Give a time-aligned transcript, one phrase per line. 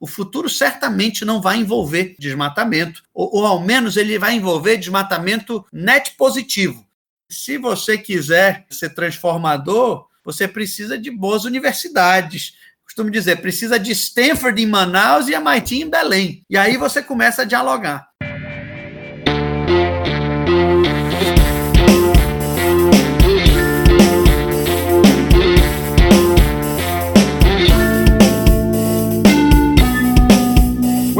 [0.00, 5.64] o futuro certamente não vai envolver desmatamento, ou, ou ao menos ele vai envolver desmatamento
[5.72, 6.86] net positivo.
[7.30, 12.54] Se você quiser ser transformador, você precisa de boas universidades.
[12.84, 16.42] Costumo dizer, precisa de Stanford em Manaus e MIT em Belém.
[16.48, 18.08] E aí você começa a dialogar.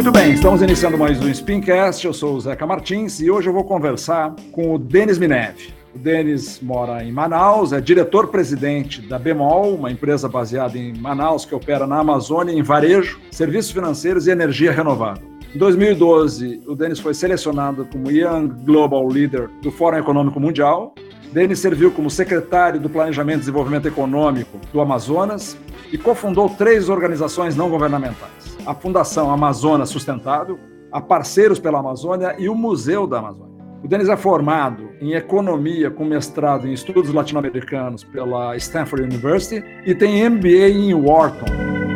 [0.09, 2.07] Muito bem, estamos iniciando mais um Spincast.
[2.07, 5.69] Eu sou o Zeca Martins e hoje eu vou conversar com o Denis Minev.
[5.95, 11.55] O Denis mora em Manaus, é diretor-presidente da Bemol, uma empresa baseada em Manaus que
[11.55, 15.29] opera na Amazônia em varejo, serviços financeiros e energia renovável.
[15.55, 20.95] Em 2012, o Denis foi selecionado como Young Global Leader do Fórum Econômico Mundial.
[21.33, 25.57] Denis serviu como secretário do Planejamento e Desenvolvimento Econômico do Amazonas
[25.93, 30.59] e cofundou três organizações não governamentais a Fundação Amazonas Sustentável,
[30.93, 33.57] a Parceiros pela Amazônia e o Museu da Amazônia.
[33.83, 39.95] O Denis é formado em economia com mestrado em estudos latino-americanos pela Stanford University e
[39.95, 41.88] tem MBA em Wharton.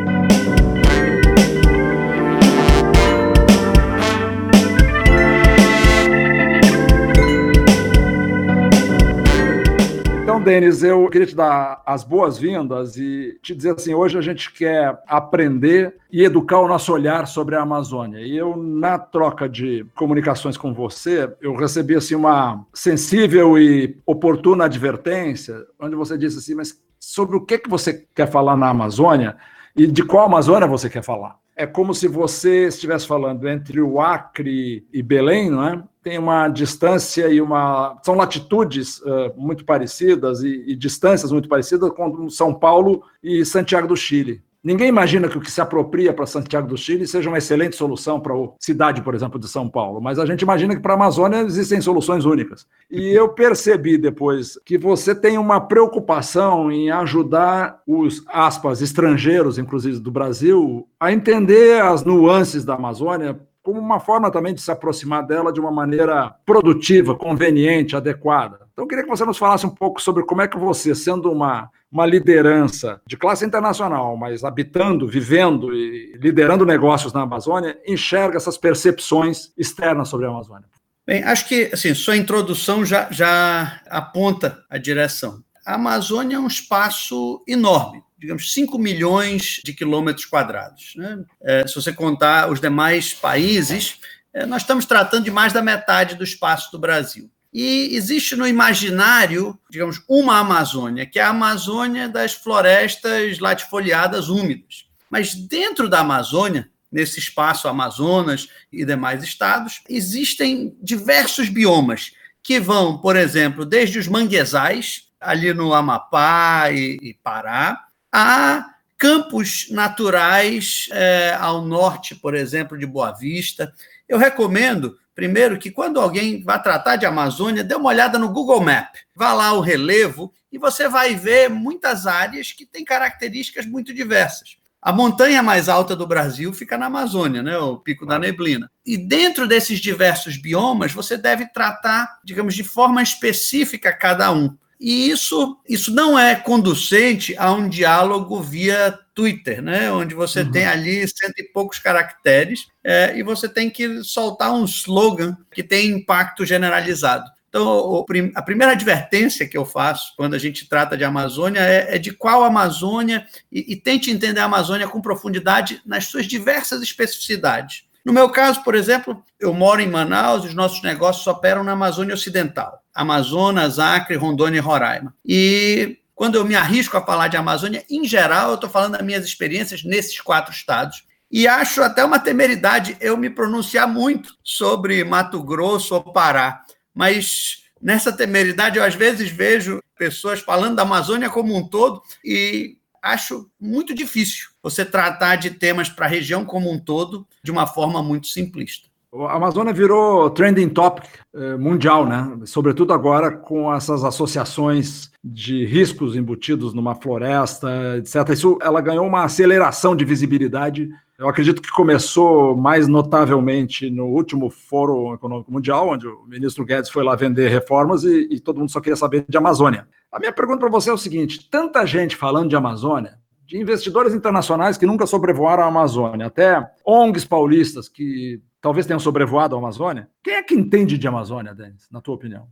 [10.43, 15.01] Denis, eu queria te dar as boas-vindas e te dizer assim: hoje a gente quer
[15.07, 18.19] aprender e educar o nosso olhar sobre a Amazônia.
[18.19, 24.65] E eu, na troca de comunicações com você, eu recebi assim, uma sensível e oportuna
[24.65, 29.37] advertência, onde você disse assim: mas sobre o que, que você quer falar na Amazônia
[29.75, 31.37] e de qual Amazônia você quer falar?
[31.55, 35.83] É como se você estivesse falando entre o Acre e Belém, não é?
[36.03, 37.97] Tem uma distância e uma.
[38.03, 43.87] São latitudes uh, muito parecidas e, e, distâncias muito parecidas com São Paulo e Santiago
[43.87, 44.43] do Chile.
[44.63, 48.17] Ninguém imagina que o que se apropria para Santiago do Chile seja uma excelente solução
[48.17, 50.95] para a cidade, por exemplo, de São Paulo, mas a gente imagina que para a
[50.95, 52.65] Amazônia existem soluções únicas.
[52.89, 59.99] E eu percebi depois que você tem uma preocupação em ajudar os, aspas, estrangeiros, inclusive
[59.99, 65.25] do Brasil, a entender as nuances da Amazônia como uma forma também de se aproximar
[65.25, 68.59] dela de uma maneira produtiva, conveniente, adequada.
[68.73, 71.31] Então, eu queria que você nos falasse um pouco sobre como é que você, sendo
[71.31, 78.35] uma, uma liderança de classe internacional, mas habitando, vivendo e liderando negócios na Amazônia, enxerga
[78.35, 80.65] essas percepções externas sobre a Amazônia.
[81.05, 85.41] Bem, acho que assim, sua introdução já, já aponta a direção.
[85.65, 90.93] A Amazônia é um espaço enorme, digamos, 5 milhões de quilômetros quadrados.
[90.95, 91.25] Né?
[91.41, 93.99] É, se você contar os demais países,
[94.33, 97.29] é, nós estamos tratando de mais da metade do espaço do Brasil.
[97.53, 104.85] E existe no imaginário, digamos, uma Amazônia, que é a Amazônia das florestas latifoliadas úmidas.
[105.09, 112.97] Mas dentro da Amazônia, nesse espaço Amazonas e demais estados, existem diversos biomas que vão,
[112.97, 117.85] por exemplo, desde os manguezais, ali no Amapá e, e Pará,
[118.15, 123.73] Há campos naturais é, ao norte, por exemplo, de Boa Vista.
[124.07, 128.61] Eu recomendo, primeiro, que quando alguém vai tratar de Amazônia, dê uma olhada no Google
[128.61, 128.93] Map.
[129.15, 134.57] Vá lá o relevo e você vai ver muitas áreas que têm características muito diversas.
[134.79, 137.57] A montanha mais alta do Brasil fica na Amazônia, né?
[137.57, 138.69] o Pico da Neblina.
[138.85, 144.55] E dentro desses diversos biomas, você deve tratar, digamos, de forma específica cada um.
[144.83, 149.89] E isso, isso não é conducente a um diálogo via Twitter, né?
[149.89, 150.51] onde você uhum.
[150.51, 155.63] tem ali cento e poucos caracteres é, e você tem que soltar um slogan que
[155.63, 157.31] tem impacto generalizado.
[157.47, 158.03] Então,
[158.35, 162.11] a primeira advertência que eu faço quando a gente trata de Amazônia é, é de
[162.11, 167.85] qual Amazônia, e, e tente entender a Amazônia com profundidade nas suas diversas especificidades.
[168.05, 172.13] No meu caso, por exemplo, eu moro em Manaus, os nossos negócios operam na Amazônia
[172.13, 175.15] Ocidental, Amazonas, Acre, Rondônia e Roraima.
[175.25, 179.01] E quando eu me arrisco a falar de Amazônia, em geral, eu estou falando das
[179.01, 181.05] minhas experiências nesses quatro estados.
[181.31, 186.61] E acho até uma temeridade eu me pronunciar muito sobre Mato Grosso ou Pará.
[186.93, 192.77] Mas nessa temeridade, eu às vezes vejo pessoas falando da Amazônia como um todo e
[193.01, 197.67] acho muito difícil você tratar de temas para a região como um todo de uma
[197.67, 198.87] forma muito simplista.
[199.13, 201.05] A Amazônia virou trending topic
[201.35, 202.39] eh, mundial, né?
[202.45, 208.29] Sobretudo agora com essas associações de riscos embutidos numa floresta, etc.
[208.29, 210.89] Isso, ela ganhou uma aceleração de visibilidade.
[211.19, 216.89] Eu acredito que começou mais notavelmente no último Fórum Econômico Mundial, onde o ministro Guedes
[216.89, 219.87] foi lá vender reformas e, e todo mundo só queria saber de Amazônia.
[220.11, 224.13] A minha pergunta para você é o seguinte: tanta gente falando de Amazônia, de investidores
[224.13, 230.09] internacionais que nunca sobrevoaram a Amazônia, até ONGs paulistas que talvez tenham sobrevoado a Amazônia.
[230.23, 232.47] Quem é que entende de Amazônia, Denis, na tua opinião?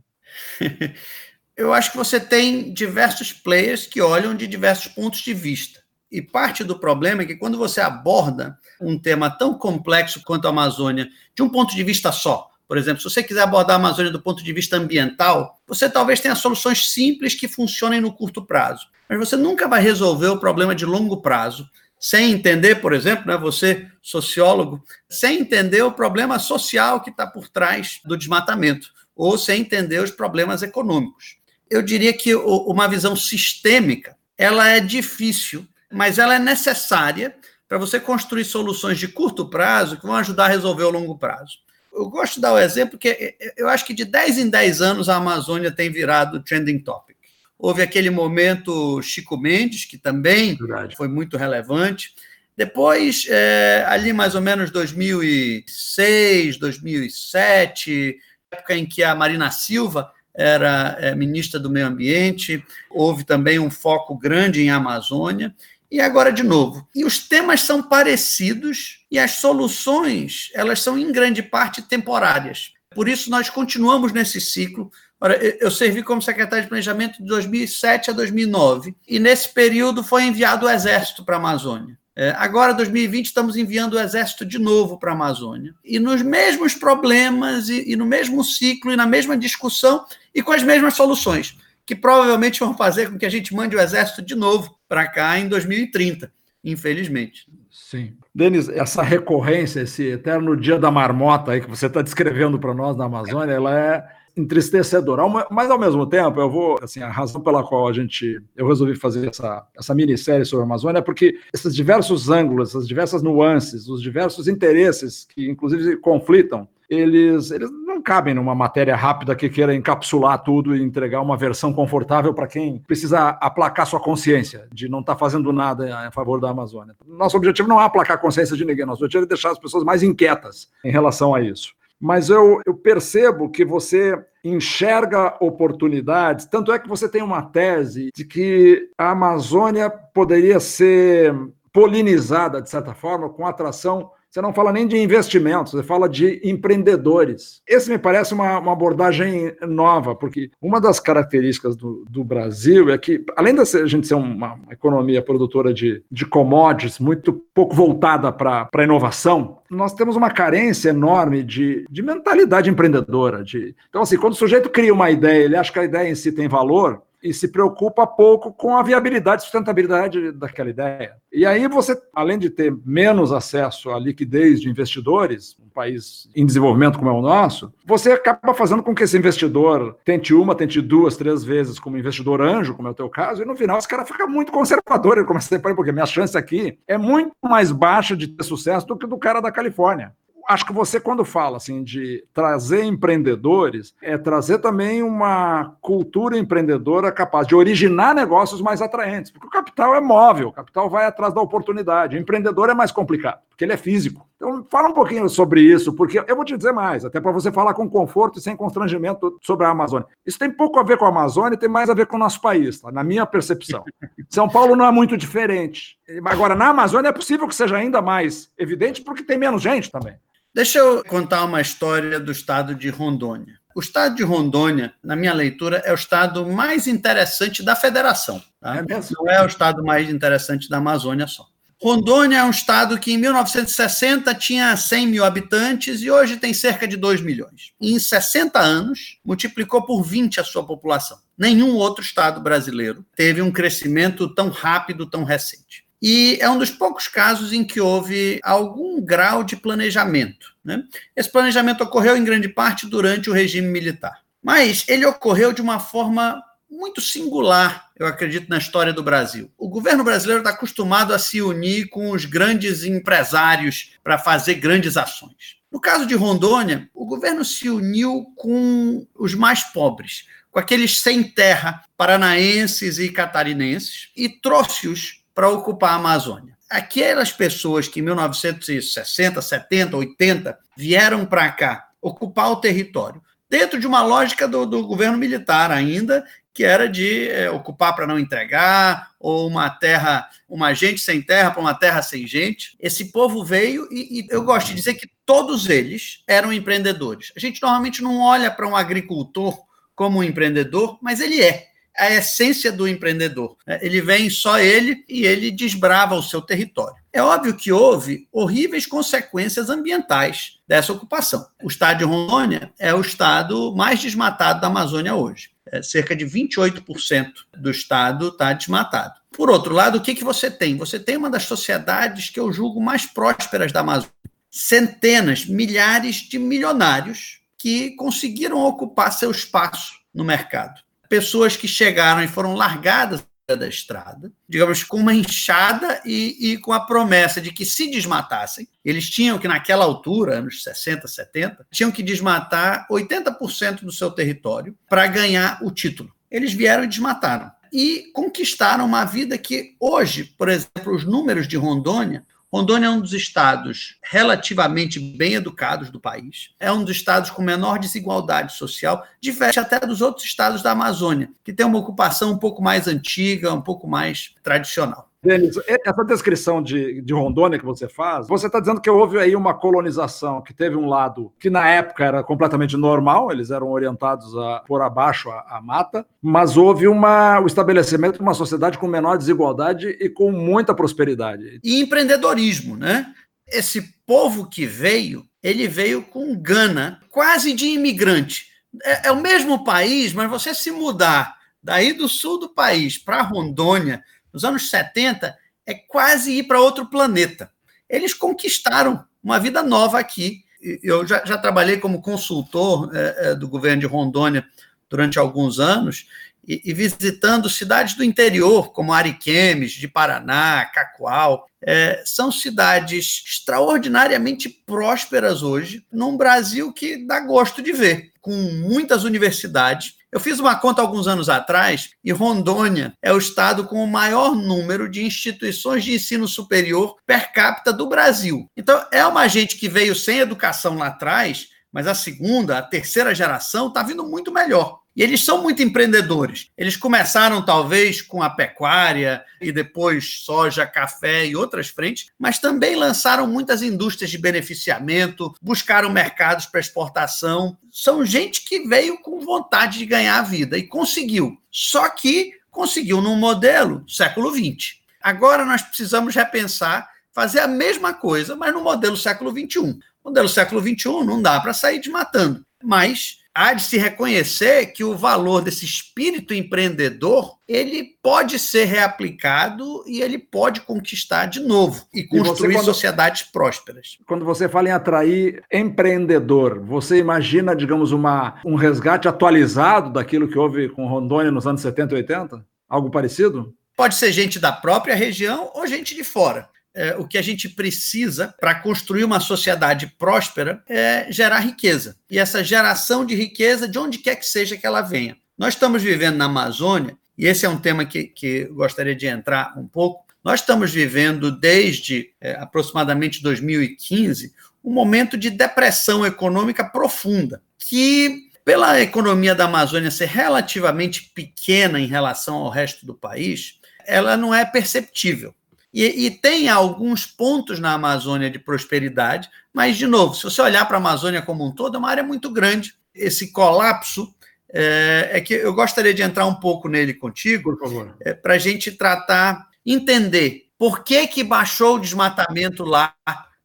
[1.56, 5.82] Eu acho que você tem diversos players que olham de diversos pontos de vista.
[6.10, 10.50] E parte do problema é que quando você aborda um tema tão complexo quanto a
[10.50, 14.10] Amazônia de um ponto de vista só, por exemplo, se você quiser abordar a Amazônia
[14.10, 18.86] do ponto de vista ambiental, você talvez tenha soluções simples que funcionem no curto prazo,
[19.06, 21.68] mas você nunca vai resolver o problema de longo prazo
[22.00, 27.46] sem entender, por exemplo, né, você, sociólogo, sem entender o problema social que está por
[27.46, 31.36] trás do desmatamento, ou sem entender os problemas econômicos.
[31.68, 37.36] Eu diria que uma visão sistêmica ela é difícil, mas ela é necessária
[37.68, 41.58] para você construir soluções de curto prazo que vão ajudar a resolver o longo prazo.
[41.92, 45.08] Eu gosto de dar o exemplo que eu acho que de 10 em 10 anos
[45.08, 47.16] a Amazônia tem virado trending topic.
[47.58, 50.96] Houve aquele momento Chico Mendes, que também Verdade.
[50.96, 52.14] foi muito relevante.
[52.56, 58.16] Depois, é, ali mais ou menos 2006, 2007,
[58.50, 63.70] época em que a Marina Silva era é, ministra do Meio Ambiente, houve também um
[63.70, 65.54] foco grande em Amazônia
[65.92, 66.88] e agora de novo.
[66.94, 72.72] E os temas são parecidos e as soluções, elas são em grande parte temporárias.
[72.94, 74.90] Por isso nós continuamos nesse ciclo.
[75.20, 80.24] Ora, eu servi como secretário de planejamento de 2007 a 2009 e nesse período foi
[80.24, 81.98] enviado o exército para a Amazônia.
[82.16, 85.74] É, agora, 2020, estamos enviando o exército de novo para a Amazônia.
[85.84, 90.04] E nos mesmos problemas, e, e no mesmo ciclo, e na mesma discussão,
[90.34, 93.80] e com as mesmas soluções que provavelmente vão fazer com que a gente mande o
[93.80, 96.30] exército de novo para cá em 2030,
[96.62, 97.46] infelizmente.
[97.70, 98.12] Sim.
[98.34, 102.94] Denis, essa recorrência, esse eterno dia da marmota aí que você está descrevendo para nós
[102.94, 104.04] na Amazônia, ela é
[104.36, 105.22] entristecedora.
[105.50, 108.94] Mas, ao mesmo tempo, eu vou, assim, a razão pela qual a gente, eu resolvi
[108.94, 113.88] fazer essa, essa minissérie sobre a Amazônia é porque esses diversos ângulos, essas diversas nuances,
[113.88, 119.74] os diversos interesses que, inclusive, conflitam, eles, eles não cabem numa matéria rápida que queira
[119.74, 125.00] encapsular tudo e entregar uma versão confortável para quem precisa aplacar sua consciência de não
[125.00, 126.94] estar tá fazendo nada a favor da Amazônia.
[127.06, 129.84] Nosso objetivo não é aplacar a consciência de ninguém, nosso objetivo é deixar as pessoas
[129.84, 131.72] mais inquietas em relação a isso.
[131.98, 138.10] Mas eu, eu percebo que você enxerga oportunidades, tanto é que você tem uma tese
[138.14, 141.34] de que a Amazônia poderia ser
[141.72, 146.40] polinizada, de certa forma, com atração você não fala nem de investimentos, você fala de
[146.42, 147.60] empreendedores.
[147.68, 152.96] Esse me parece uma, uma abordagem nova, porque uma das características do, do Brasil é
[152.96, 157.74] que, além de a gente ser uma, uma economia produtora de, de commodities muito pouco
[157.74, 163.44] voltada para a inovação, nós temos uma carência enorme de, de mentalidade empreendedora.
[163.44, 163.76] De...
[163.90, 166.32] Então, assim, quando o sujeito cria uma ideia, ele acha que a ideia em si
[166.32, 171.14] tem valor, e se preocupa pouco com a viabilidade e sustentabilidade daquela ideia.
[171.32, 176.44] E aí você, além de ter menos acesso à liquidez de investidores, um país em
[176.44, 180.80] desenvolvimento como é o nosso, você acaba fazendo com que esse investidor tente uma, tente
[180.80, 183.88] duas, três vezes como investidor anjo, como é o teu caso, e no final esse
[183.88, 187.70] cara fica muito conservador, ele começa a dizer, porque minha chance aqui é muito mais
[187.70, 190.12] baixa de ter sucesso do que do cara da Califórnia
[190.52, 197.10] acho que você, quando fala assim de trazer empreendedores, é trazer também uma cultura empreendedora
[197.10, 201.34] capaz de originar negócios mais atraentes, porque o capital é móvel, o capital vai atrás
[201.34, 202.16] da oportunidade.
[202.16, 204.26] O empreendedor é mais complicado, porque ele é físico.
[204.36, 207.52] Então, fala um pouquinho sobre isso, porque eu vou te dizer mais, até para você
[207.52, 210.06] falar com conforto e sem constrangimento sobre a Amazônia.
[210.26, 212.18] Isso tem pouco a ver com a Amazônia e tem mais a ver com o
[212.18, 212.90] nosso país, tá?
[212.90, 213.84] na minha percepção.
[214.28, 215.96] São Paulo não é muito diferente.
[216.24, 220.16] Agora, na Amazônia é possível que seja ainda mais evidente, porque tem menos gente também.
[220.54, 223.58] Deixa eu contar uma história do estado de Rondônia.
[223.74, 228.42] O estado de Rondônia, na minha leitura, é o estado mais interessante da federação.
[228.60, 228.76] Tá?
[228.76, 231.46] É Não é o estado mais interessante da Amazônia só.
[231.82, 236.86] Rondônia é um estado que em 1960 tinha 100 mil habitantes e hoje tem cerca
[236.86, 237.72] de 2 milhões.
[237.80, 241.18] E em 60 anos, multiplicou por 20 a sua população.
[241.36, 245.81] Nenhum outro estado brasileiro teve um crescimento tão rápido, tão recente.
[246.02, 250.52] E é um dos poucos casos em que houve algum grau de planejamento.
[250.64, 250.82] Né?
[251.14, 254.20] Esse planejamento ocorreu em grande parte durante o regime militar.
[254.42, 259.52] Mas ele ocorreu de uma forma muito singular, eu acredito, na história do Brasil.
[259.56, 264.96] O governo brasileiro está acostumado a se unir com os grandes empresários para fazer grandes
[264.96, 265.62] ações.
[265.70, 271.22] No caso de Rondônia, o governo se uniu com os mais pobres, com aqueles sem
[271.22, 276.56] terra, paranaenses e catarinenses, e trouxe-os para ocupar a Amazônia.
[276.68, 283.86] Aquelas pessoas que em 1960, 70, 80 vieram para cá ocupar o território, dentro de
[283.86, 286.24] uma lógica do, do, governo militar ainda,
[286.54, 291.50] que era de é, ocupar para não entregar, ou uma terra, uma gente sem terra
[291.50, 292.76] para uma terra sem gente.
[292.80, 297.32] Esse povo veio e, e, eu gosto de dizer que todos eles eram empreendedores.
[297.36, 299.58] A gente normalmente não olha para um agricultor
[299.94, 303.56] como um empreendedor, mas ele é a essência do empreendedor.
[303.66, 306.96] É, ele vem só ele e ele desbrava o seu território.
[307.12, 311.46] É óbvio que houve horríveis consequências ambientais dessa ocupação.
[311.62, 315.50] O estado de Rondônia é o estado mais desmatado da Amazônia hoje.
[315.66, 319.20] É, cerca de 28% do estado está desmatado.
[319.30, 320.76] Por outro lado, o que, que você tem?
[320.76, 324.12] Você tem uma das sociedades que eu julgo mais prósperas da Amazônia.
[324.50, 332.26] Centenas, milhares de milionários que conseguiram ocupar seu espaço no mercado pessoas que chegaram e
[332.26, 337.66] foram largadas da estrada, digamos, com uma enxada e, e, com a promessa de que
[337.66, 343.92] se desmatassem, eles tinham que, naquela altura, anos 60, 70, tinham que desmatar 80% do
[343.92, 346.10] seu território para ganhar o título.
[346.30, 347.52] Eles vieram e desmataram.
[347.70, 353.00] E conquistaram uma vida que hoje, por exemplo, os números de Rondônia Rondônia é um
[353.00, 359.06] dos estados relativamente bem educados do país, é um dos estados com menor desigualdade social,
[359.20, 363.54] diferente até dos outros estados da Amazônia, que tem uma ocupação um pouco mais antiga,
[363.54, 365.11] um pouco mais tradicional.
[365.24, 369.36] Denis, essa descrição de, de Rondônia que você faz, você está dizendo que houve aí
[369.36, 374.36] uma colonização que teve um lado que na época era completamente normal, eles eram orientados
[374.36, 378.88] a por abaixo a, a mata, mas houve uma, o estabelecimento de uma sociedade com
[378.88, 381.60] menor desigualdade e com muita prosperidade.
[381.62, 383.14] E empreendedorismo, né?
[383.46, 388.46] Esse povo que veio, ele veio com gana, quase de imigrante.
[388.82, 393.22] É, é o mesmo país, mas você se mudar daí do sul do país para
[393.22, 394.02] Rondônia,
[394.32, 395.36] nos anos 70,
[395.66, 397.50] é quase ir para outro planeta.
[397.88, 400.44] Eles conquistaram uma vida nova aqui.
[400.82, 404.44] Eu já, já trabalhei como consultor é, é, do governo de Rondônia
[404.88, 406.06] durante alguns anos
[406.46, 411.48] e, e, visitando cidades do interior, como Ariquemes, de Paraná, Cacoal.
[411.60, 419.04] É, são cidades extraordinariamente prósperas hoje, num Brasil que dá gosto de ver, com muitas
[419.04, 423.90] universidades eu fiz uma conta alguns anos atrás e Rondônia é o estado com o
[423.90, 428.46] maior número de instituições de ensino superior per capita do Brasil.
[428.54, 433.14] Então, é uma gente que veio sem educação lá atrás, mas a segunda, a terceira
[433.14, 434.81] geração está vindo muito melhor.
[434.94, 436.50] E eles são muito empreendedores.
[436.56, 442.76] Eles começaram, talvez, com a pecuária e depois soja, café e outras frentes, mas também
[442.76, 447.56] lançaram muitas indústrias de beneficiamento, buscaram mercados para exportação.
[447.70, 451.38] São gente que veio com vontade de ganhar a vida e conseguiu.
[451.50, 454.76] Só que conseguiu num modelo século XX.
[455.02, 459.78] Agora nós precisamos repensar, fazer a mesma coisa, mas no modelo século XXI.
[460.04, 464.96] Modelo século XXI não dá para sair desmatando, mas há de se reconhecer que o
[464.96, 472.04] valor desse espírito empreendedor ele pode ser reaplicado e ele pode conquistar de novo e
[472.04, 473.98] construir e você, quando, sociedades prósperas.
[474.06, 480.38] Quando você fala em atrair empreendedor, você imagina, digamos, uma, um resgate atualizado daquilo que
[480.38, 482.44] houve com Rondônia nos anos 70 e 80?
[482.68, 483.54] Algo parecido?
[483.76, 487.48] Pode ser gente da própria região ou gente de fora é, o que a gente
[487.48, 491.96] precisa para construir uma sociedade próspera é gerar riqueza.
[492.10, 495.16] E essa geração de riqueza, de onde quer que seja que ela venha.
[495.36, 499.58] Nós estamos vivendo na Amazônia, e esse é um tema que, que gostaria de entrar
[499.58, 500.04] um pouco.
[500.24, 504.32] Nós estamos vivendo desde é, aproximadamente 2015
[504.64, 511.86] um momento de depressão econômica profunda, que pela economia da Amazônia ser relativamente pequena em
[511.86, 515.34] relação ao resto do país, ela não é perceptível.
[515.72, 520.66] E, e, tem alguns pontos na Amazônia de prosperidade, mas, de novo, se você olhar
[520.66, 522.74] para a Amazônia como um todo, é uma área muito grande.
[522.94, 524.14] Esse colapso
[524.52, 527.58] é, é que eu gostaria de entrar um pouco nele contigo,
[528.00, 532.94] é, para a gente tratar, entender por que, que baixou o desmatamento lá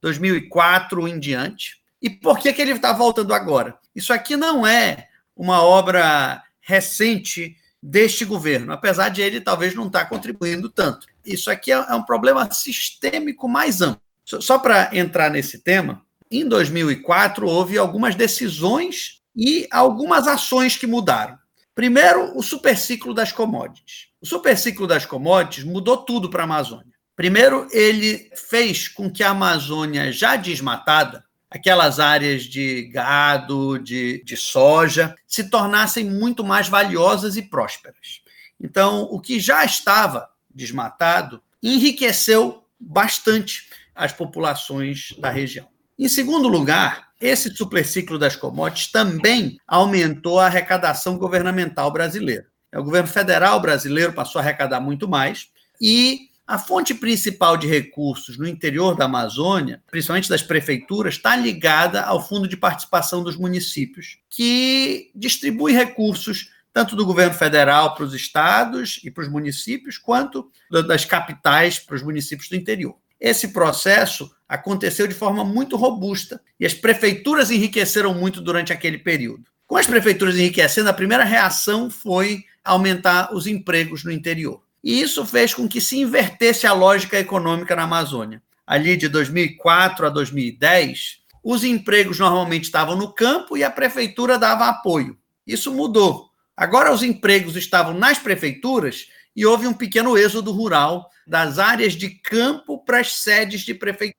[0.02, 3.78] 2004 em diante e por que, que ele está voltando agora.
[3.96, 10.02] Isso aqui não é uma obra recente deste governo, apesar de ele talvez não estar
[10.02, 11.08] tá contribuindo tanto.
[11.28, 14.02] Isso aqui é, é um problema sistêmico mais amplo.
[14.24, 21.38] Só para entrar nesse tema, em 2004 houve algumas decisões e algumas ações que mudaram.
[21.76, 24.08] Primeiro, o superciclo das commodities.
[24.20, 26.92] O superciclo das commodities mudou tudo para a Amazônia.
[27.16, 34.36] Primeiro, ele fez com que a Amazônia, já desmatada, aquelas áreas de gado, de, de
[34.36, 38.22] soja, se tornassem muito mais valiosas e prósperas.
[38.60, 40.28] Então, o que já estava
[40.58, 45.68] desmatado enriqueceu bastante as populações da região.
[45.98, 52.46] Em segundo lugar, esse superciclo das commodities também aumentou a arrecadação governamental brasileira.
[52.76, 55.48] O governo federal brasileiro passou a arrecadar muito mais
[55.82, 62.04] e a fonte principal de recursos no interior da Amazônia, principalmente das prefeituras, está ligada
[62.04, 68.14] ao Fundo de Participação dos Municípios, que distribui recursos tanto do governo federal para os
[68.14, 70.52] estados e para os municípios, quanto
[70.86, 72.96] das capitais para os municípios do interior.
[73.20, 79.46] Esse processo aconteceu de forma muito robusta e as prefeituras enriqueceram muito durante aquele período.
[79.66, 84.62] Com as prefeituras enriquecendo, a primeira reação foi aumentar os empregos no interior.
[84.84, 88.40] E isso fez com que se invertesse a lógica econômica na Amazônia.
[88.68, 94.68] Ali de 2004 a 2010, os empregos normalmente estavam no campo e a prefeitura dava
[94.68, 95.18] apoio.
[95.48, 96.27] Isso mudou.
[96.58, 102.10] Agora os empregos estavam nas prefeituras e houve um pequeno êxodo rural das áreas de
[102.10, 104.18] campo para as sedes de prefeituras.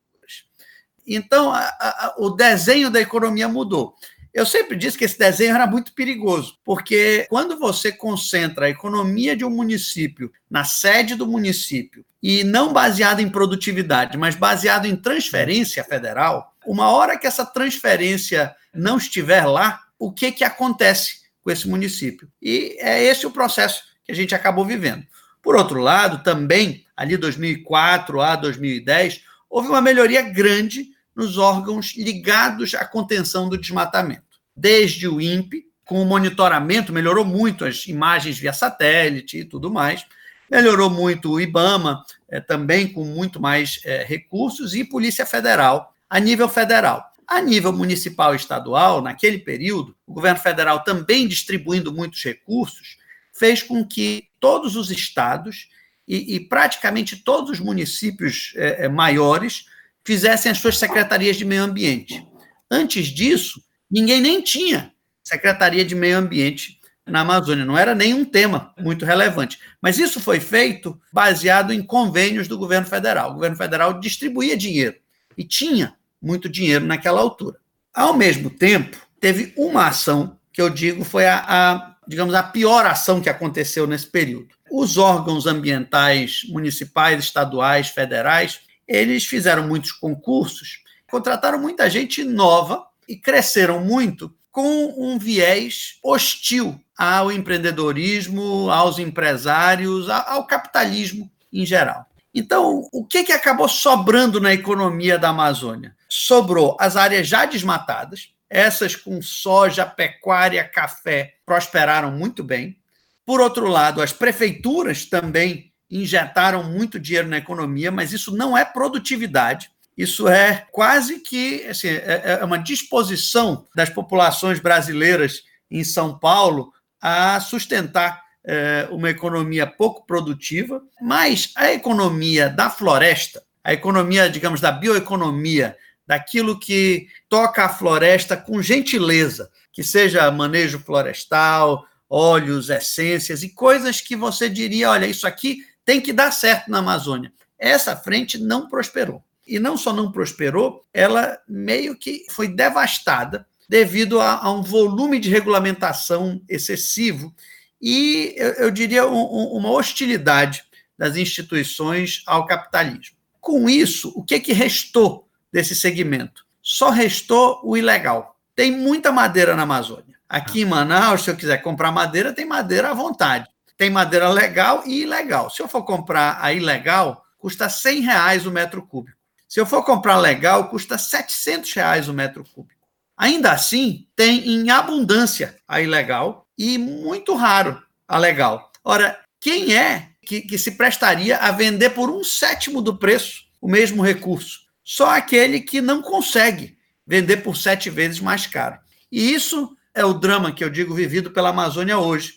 [1.05, 3.97] Então, a, a, o desenho da economia mudou.
[4.33, 9.35] Eu sempre disse que esse desenho era muito perigoso, porque quando você concentra a economia
[9.35, 14.95] de um município na sede do município e não baseado em produtividade, mas baseado em
[14.95, 21.18] transferência federal, uma hora que essa transferência não estiver lá, o que, que acontece
[21.49, 22.29] com esse município?
[22.43, 25.03] E é esse o processo que a gente acabou vivendo.
[25.43, 32.75] Por outro lado, também, ali 2004 a 2010, houve uma melhoria grande nos órgãos ligados
[32.75, 38.53] à contenção do desmatamento desde o INPE, com o monitoramento, melhorou muito as imagens via
[38.53, 40.05] satélite e tudo mais.
[40.51, 46.19] Melhorou muito o IBAMA, é, também com muito mais é, recursos, e Polícia Federal, a
[46.19, 47.11] nível federal.
[47.29, 52.97] A nível municipal e estadual, naquele período, o governo federal também distribuindo muitos recursos,
[53.35, 55.69] fez com que todos os estados
[56.07, 59.67] e, e praticamente todos os municípios é, é maiores
[60.03, 62.27] fizessem as suas secretarias de meio ambiente.
[62.71, 64.91] Antes disso, ninguém nem tinha
[65.23, 69.59] Secretaria de Meio Ambiente na Amazônia, não era nenhum tema muito relevante.
[69.83, 73.31] Mas isso foi feito baseado em convênios do governo federal.
[73.31, 74.97] O governo federal distribuía dinheiro
[75.37, 77.59] e tinha muito dinheiro naquela altura.
[77.95, 82.87] Ao mesmo tempo, teve uma ação que eu digo foi a, a digamos, a pior
[82.87, 84.49] ação que aconteceu nesse período.
[84.71, 93.15] Os órgãos ambientais municipais, estaduais, federais, eles fizeram muitos concursos, contrataram muita gente nova e
[93.15, 102.08] cresceram muito com um viés hostil ao empreendedorismo, aos empresários, ao capitalismo em geral.
[102.35, 105.97] Então, o que, que acabou sobrando na economia da Amazônia?
[106.09, 112.79] Sobrou as áreas já desmatadas, essas com soja, pecuária, café, prosperaram muito bem.
[113.25, 118.65] Por outro lado, as prefeituras também injetaram muito dinheiro na economia, mas isso não é
[118.65, 119.71] produtividade.
[119.97, 126.73] Isso é quase que assim, é, é uma disposição das populações brasileiras em São Paulo
[127.01, 134.61] a sustentar é, uma economia pouco produtiva, mas a economia da floresta, a economia, digamos,
[134.61, 143.43] da bioeconomia, daquilo que toca a floresta com gentileza, que seja manejo florestal, óleos, essências
[143.43, 147.33] e coisas que você diria: olha, isso aqui tem que dar certo na Amazônia.
[147.59, 154.21] Essa frente não prosperou e não só não prosperou, ela meio que foi devastada devido
[154.21, 157.35] a, a um volume de regulamentação excessivo
[157.81, 159.23] e, eu, eu diria, um,
[159.57, 160.65] uma hostilidade
[160.99, 163.17] das instituições ao capitalismo.
[163.41, 166.45] Com isso, o que, que restou desse segmento?
[166.61, 168.37] Só restou o ilegal.
[168.55, 170.19] Tem muita madeira na Amazônia.
[170.29, 173.49] Aqui em Manaus, se eu quiser comprar madeira, tem madeira à vontade.
[173.77, 175.49] Tem madeira legal e ilegal.
[175.49, 179.17] Se eu for comprar a ilegal, custa 100 reais o metro cúbico.
[179.49, 182.79] Se eu for comprar legal, custa 700 reais o metro cúbico.
[183.17, 188.73] Ainda assim, tem em abundância a ilegal e muito raro a legal.
[188.83, 193.69] Ora, quem é que, que se prestaria a vender por um sétimo do preço o
[193.69, 194.61] mesmo recurso?
[194.83, 198.79] Só aquele que não consegue vender por sete vezes mais caro.
[199.11, 202.35] E isso é o drama que eu digo vivido pela Amazônia hoje,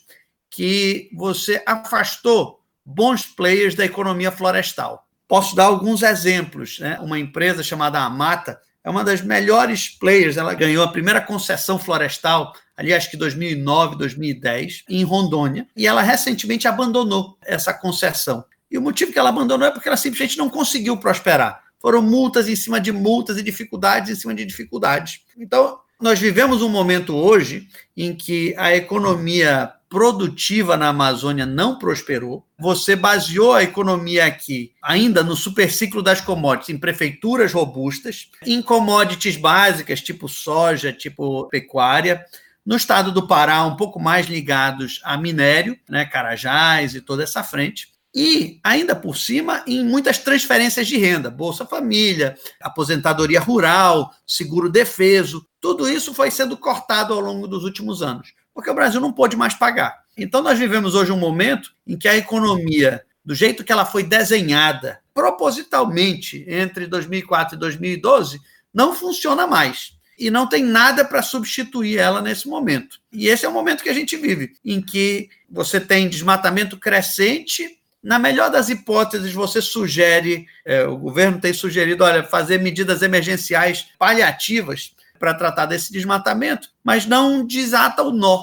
[0.50, 5.06] que você afastou bons players da economia florestal.
[5.28, 6.80] Posso dar alguns exemplos.
[6.80, 7.00] Né?
[7.00, 10.38] Uma empresa chamada Amata é uma das melhores players.
[10.38, 16.02] Ela ganhou a primeira concessão florestal, ali acho que 2009, 2010, em Rondônia, e ela
[16.02, 18.44] recentemente abandonou essa concessão.
[18.70, 21.62] E o motivo que ela abandonou é porque ela simplesmente não conseguiu prosperar.
[21.80, 25.22] Foram multas em cima de multas e dificuldades em cima de dificuldades.
[25.38, 32.45] Então, nós vivemos um momento hoje em que a economia produtiva na Amazônia não prosperou.
[32.58, 39.36] Você baseou a economia aqui, ainda no superciclo das commodities, em prefeituras robustas, em commodities
[39.36, 42.25] básicas, tipo soja, tipo pecuária.
[42.65, 47.43] No estado do Pará, um pouco mais ligados a minério, né, Carajás e toda essa
[47.43, 47.89] frente.
[48.15, 55.45] E, ainda por cima, em muitas transferências de renda, Bolsa Família, aposentadoria rural, seguro defeso,
[55.60, 59.36] tudo isso foi sendo cortado ao longo dos últimos anos, porque o Brasil não pôde
[59.36, 60.02] mais pagar.
[60.18, 64.04] Então, nós vivemos hoje um momento em que a economia, do jeito que ela foi
[64.04, 68.40] desenhada, propositalmente, entre 2004 e 2012,
[68.74, 69.94] não funciona mais.
[70.18, 73.00] E não tem nada para substituir ela nesse momento.
[73.12, 77.80] E esse é o momento que a gente vive, em que você tem desmatamento crescente
[78.04, 83.88] na melhor das hipóteses, você sugere, é, o governo tem sugerido, olha, fazer medidas emergenciais
[84.00, 88.42] paliativas para tratar desse desmatamento, mas não desata o nó,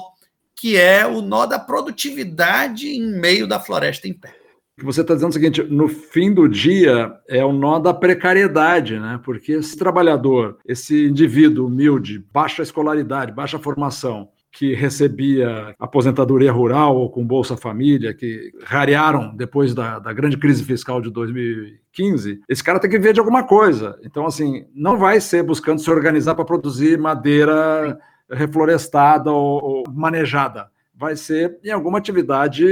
[0.55, 4.33] que é o nó da produtividade em meio da floresta em pé.
[4.81, 9.19] Você está dizendo o seguinte: no fim do dia é o nó da precariedade, né?
[9.23, 17.09] Porque esse trabalhador, esse indivíduo humilde, baixa escolaridade, baixa formação, que recebia aposentadoria rural ou
[17.09, 22.79] com Bolsa Família, que rarearam depois da, da grande crise fiscal de 2015, esse cara
[22.79, 23.99] tem que ver de alguma coisa.
[24.03, 27.97] Então, assim, não vai ser buscando se organizar para produzir madeira
[28.31, 30.67] reflorestada ou, ou manejada
[30.99, 32.65] vai ser em alguma atividade,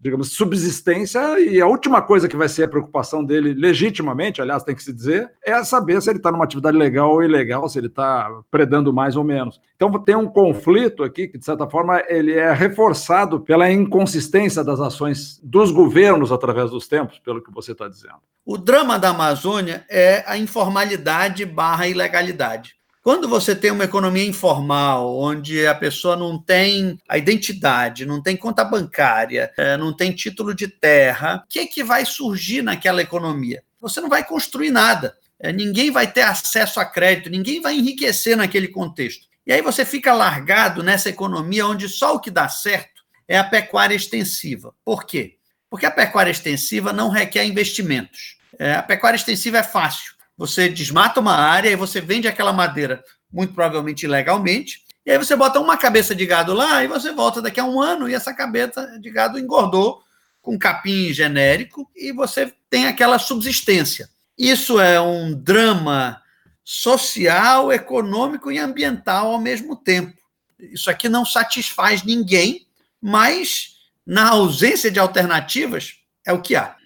[0.00, 4.74] digamos, subsistência, e a última coisa que vai ser a preocupação dele, legitimamente, aliás, tem
[4.74, 7.88] que se dizer, é saber se ele está numa atividade legal ou ilegal, se ele
[7.88, 9.60] está predando mais ou menos.
[9.76, 14.80] Então tem um conflito aqui que, de certa forma, ele é reforçado pela inconsistência das
[14.80, 18.20] ações dos governos através dos tempos, pelo que você está dizendo.
[18.44, 22.79] O drama da Amazônia é a informalidade barra ilegalidade.
[23.02, 28.36] Quando você tem uma economia informal, onde a pessoa não tem a identidade, não tem
[28.36, 33.00] conta bancária, é, não tem título de terra, o que, é que vai surgir naquela
[33.00, 33.62] economia?
[33.80, 35.16] Você não vai construir nada.
[35.38, 39.26] É, ninguém vai ter acesso a crédito, ninguém vai enriquecer naquele contexto.
[39.46, 43.44] E aí você fica largado nessa economia onde só o que dá certo é a
[43.44, 44.74] pecuária extensiva.
[44.84, 45.38] Por quê?
[45.70, 48.36] Porque a pecuária extensiva não requer investimentos.
[48.58, 50.12] É, a pecuária extensiva é fácil.
[50.40, 55.36] Você desmata uma área e você vende aquela madeira, muito provavelmente ilegalmente, e aí você
[55.36, 58.32] bota uma cabeça de gado lá e você volta daqui a um ano e essa
[58.32, 60.02] cabeça de gado engordou
[60.40, 64.08] com capim genérico e você tem aquela subsistência.
[64.38, 66.22] Isso é um drama
[66.64, 70.16] social, econômico e ambiental ao mesmo tempo.
[70.58, 72.66] Isso aqui não satisfaz ninguém,
[72.98, 73.74] mas
[74.06, 76.79] na ausência de alternativas é o que há.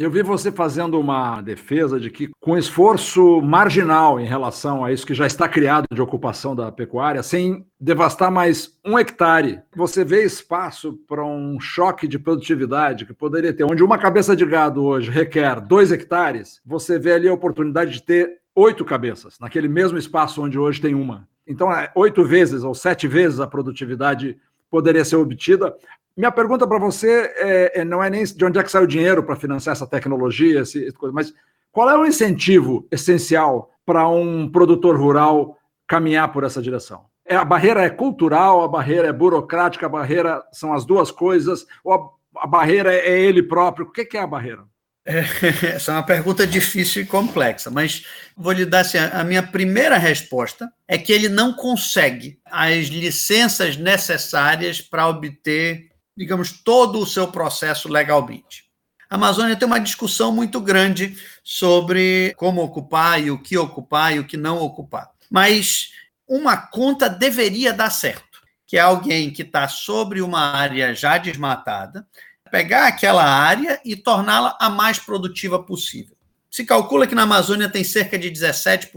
[0.00, 5.06] Eu vi você fazendo uma defesa de que, com esforço marginal em relação a isso
[5.06, 10.24] que já está criado de ocupação da pecuária, sem devastar mais um hectare, você vê
[10.24, 15.10] espaço para um choque de produtividade que poderia ter, onde uma cabeça de gado hoje
[15.10, 20.42] requer dois hectares, você vê ali a oportunidade de ter oito cabeças, naquele mesmo espaço
[20.42, 21.28] onde hoje tem uma.
[21.46, 24.38] Então, é oito vezes ou sete vezes a produtividade
[24.70, 25.74] poderia ser obtida
[26.16, 28.86] minha pergunta para você é, é, não é nem de onde é que sai o
[28.86, 31.32] dinheiro para financiar essa tecnologia, esse, mas
[31.72, 35.56] qual é o incentivo essencial para um produtor rural
[35.86, 37.06] caminhar por essa direção?
[37.24, 41.66] É, a barreira é cultural, a barreira é burocrática, a barreira são as duas coisas,
[41.84, 43.86] ou a, a barreira é ele próprio?
[43.86, 44.64] O que, que é a barreira?
[45.10, 48.04] É, essa é uma pergunta difícil e complexa, mas
[48.36, 53.76] vou lhe dar assim, a minha primeira resposta é que ele não consegue as licenças
[53.76, 58.66] necessárias para obter digamos, todo o seu processo legalmente.
[59.08, 64.18] A Amazônia tem uma discussão muito grande sobre como ocupar e o que ocupar e
[64.18, 65.10] o que não ocupar.
[65.30, 65.92] Mas
[66.28, 72.06] uma conta deveria dar certo, que é alguém que está sobre uma área já desmatada,
[72.50, 76.16] pegar aquela área e torná-la a mais produtiva possível.
[76.50, 78.90] Se calcula que na Amazônia tem cerca de 17%,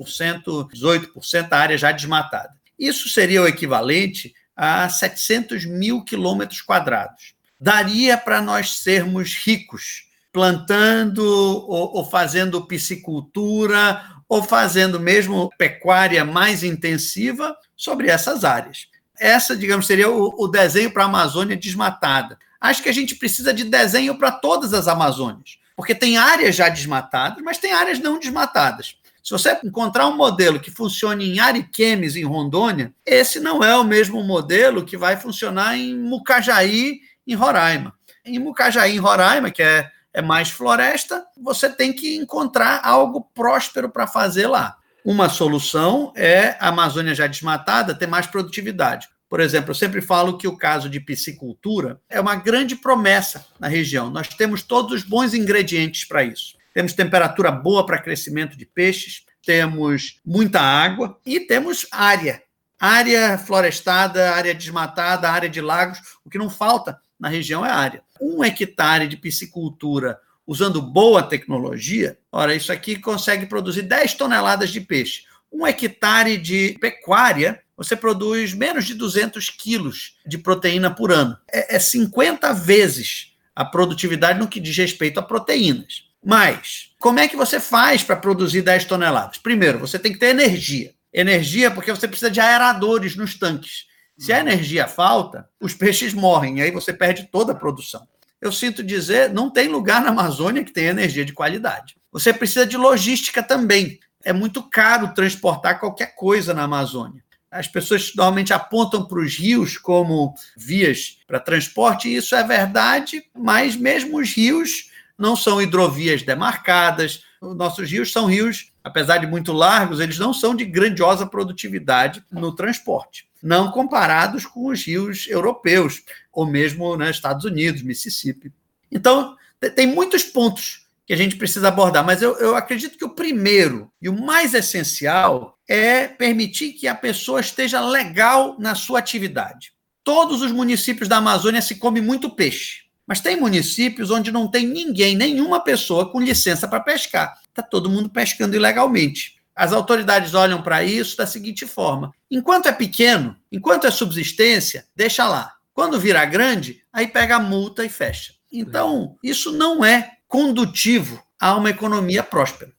[0.73, 2.49] 18% da área já desmatada.
[2.77, 7.33] Isso seria o equivalente a 700 mil quilômetros quadrados.
[7.59, 16.63] Daria para nós sermos ricos, plantando ou, ou fazendo piscicultura ou fazendo mesmo pecuária mais
[16.63, 18.87] intensiva sobre essas áreas.
[19.19, 22.37] Essa, digamos, seria o, o desenho para a Amazônia desmatada.
[22.63, 26.69] Acho que a gente precisa de desenho para todas as Amazônias, porque tem áreas já
[26.69, 28.95] desmatadas, mas tem áreas não desmatadas.
[29.21, 33.83] Se você encontrar um modelo que funcione em Ariquemes, em Rondônia, esse não é o
[33.83, 37.93] mesmo modelo que vai funcionar em Mucajaí, em Roraima.
[38.23, 43.89] Em Mucajaí, em Roraima, que é, é mais floresta, você tem que encontrar algo próspero
[43.89, 44.77] para fazer lá.
[45.03, 49.09] Uma solução é a Amazônia já desmatada ter mais produtividade.
[49.33, 53.67] Por exemplo, eu sempre falo que o caso de piscicultura é uma grande promessa na
[53.67, 54.11] região.
[54.11, 59.23] Nós temos todos os bons ingredientes para isso temos temperatura boa para crescimento de peixes,
[59.45, 62.41] temos muita água e temos área.
[62.79, 68.01] Área florestada, área desmatada, área de lagos, o que não falta na região é área.
[68.19, 74.81] Um hectare de piscicultura usando boa tecnologia, ora, isso aqui consegue produzir 10 toneladas de
[74.81, 75.23] peixe.
[75.49, 81.37] Um hectare de pecuária, você produz menos de 200 quilos de proteína por ano.
[81.51, 86.07] É, é 50 vezes a produtividade no que diz respeito a proteínas.
[86.23, 89.37] Mas, como é que você faz para produzir 10 toneladas?
[89.37, 90.93] Primeiro, você tem que ter energia.
[91.13, 93.85] Energia porque você precisa de aeradores nos tanques.
[94.17, 98.07] Se a energia falta, os peixes morrem, e aí você perde toda a produção.
[98.39, 101.95] Eu sinto dizer, não tem lugar na Amazônia que tenha energia de qualidade.
[102.11, 103.99] Você precisa de logística também.
[104.23, 107.23] É muito caro transportar qualquer coisa na Amazônia.
[107.53, 113.23] As pessoas normalmente apontam para os rios como vias para transporte, e isso é verdade,
[113.37, 117.23] mas mesmo os rios não são hidrovias demarcadas.
[117.39, 122.23] Os nossos rios são rios, apesar de muito largos, eles não são de grandiosa produtividade
[122.31, 128.53] no transporte não comparados com os rios europeus, ou mesmo nos né, Estados Unidos, Mississippi.
[128.89, 129.35] Então,
[129.75, 133.91] tem muitos pontos que a gente precisa abordar, mas eu, eu acredito que o primeiro
[134.01, 139.73] e o mais essencial é permitir que a pessoa esteja legal na sua atividade.
[140.03, 144.65] Todos os municípios da Amazônia se come muito peixe, mas tem municípios onde não tem
[144.65, 147.37] ninguém, nenhuma pessoa com licença para pescar.
[147.49, 149.35] Está todo mundo pescando ilegalmente.
[149.55, 155.27] As autoridades olham para isso da seguinte forma: enquanto é pequeno, enquanto é subsistência, deixa
[155.27, 155.53] lá.
[155.73, 158.33] Quando virar grande, aí pega a multa e fecha.
[158.51, 162.71] Então, isso não é condutivo a uma economia próspera.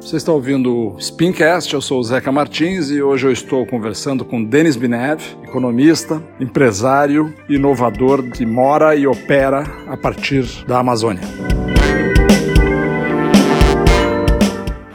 [0.00, 4.24] Você está ouvindo o Spincast, eu sou o Zeca Martins e hoje eu estou conversando
[4.24, 11.22] com Denis Binev, economista, empresário, inovador que mora e opera a partir da Amazônia.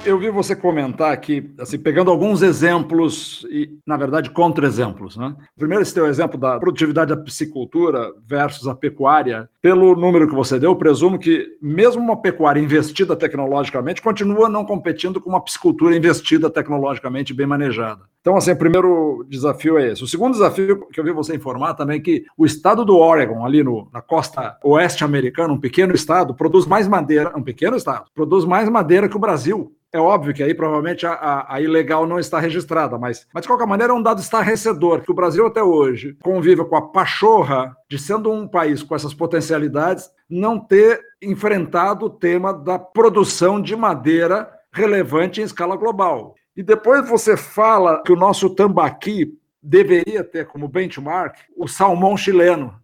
[0.06, 5.18] Eu vi você comentar aqui, assim, pegando alguns exemplos e, na verdade, contra-exemplos.
[5.18, 5.36] Né?
[5.58, 9.50] Primeiro, esse teu exemplo da produtividade da piscicultura versus a pecuária.
[9.62, 14.66] Pelo número que você deu, eu presumo que mesmo uma pecuária investida tecnologicamente continua não
[14.66, 18.02] competindo com uma piscicultura investida tecnologicamente bem manejada.
[18.26, 20.04] Então, assim, o primeiro desafio é esse.
[20.04, 23.46] O segundo desafio que eu vi você informar também é que o estado do Oregon,
[23.46, 28.06] ali no, na costa oeste americana, um pequeno estado, produz mais madeira, um pequeno estado,
[28.16, 29.72] produz mais madeira que o Brasil.
[29.96, 33.48] É óbvio que aí provavelmente a, a, a, ilegal não está registrada, mas, mas de
[33.48, 37.74] qualquer maneira é um dado estarrecedor que o Brasil até hoje convive com a pachorra
[37.90, 43.74] de sendo um país com essas potencialidades não ter enfrentado o tema da produção de
[43.74, 46.36] madeira relevante em escala global.
[46.58, 52.76] E depois você fala que o nosso tambaqui deveria ter como benchmark o salmão chileno.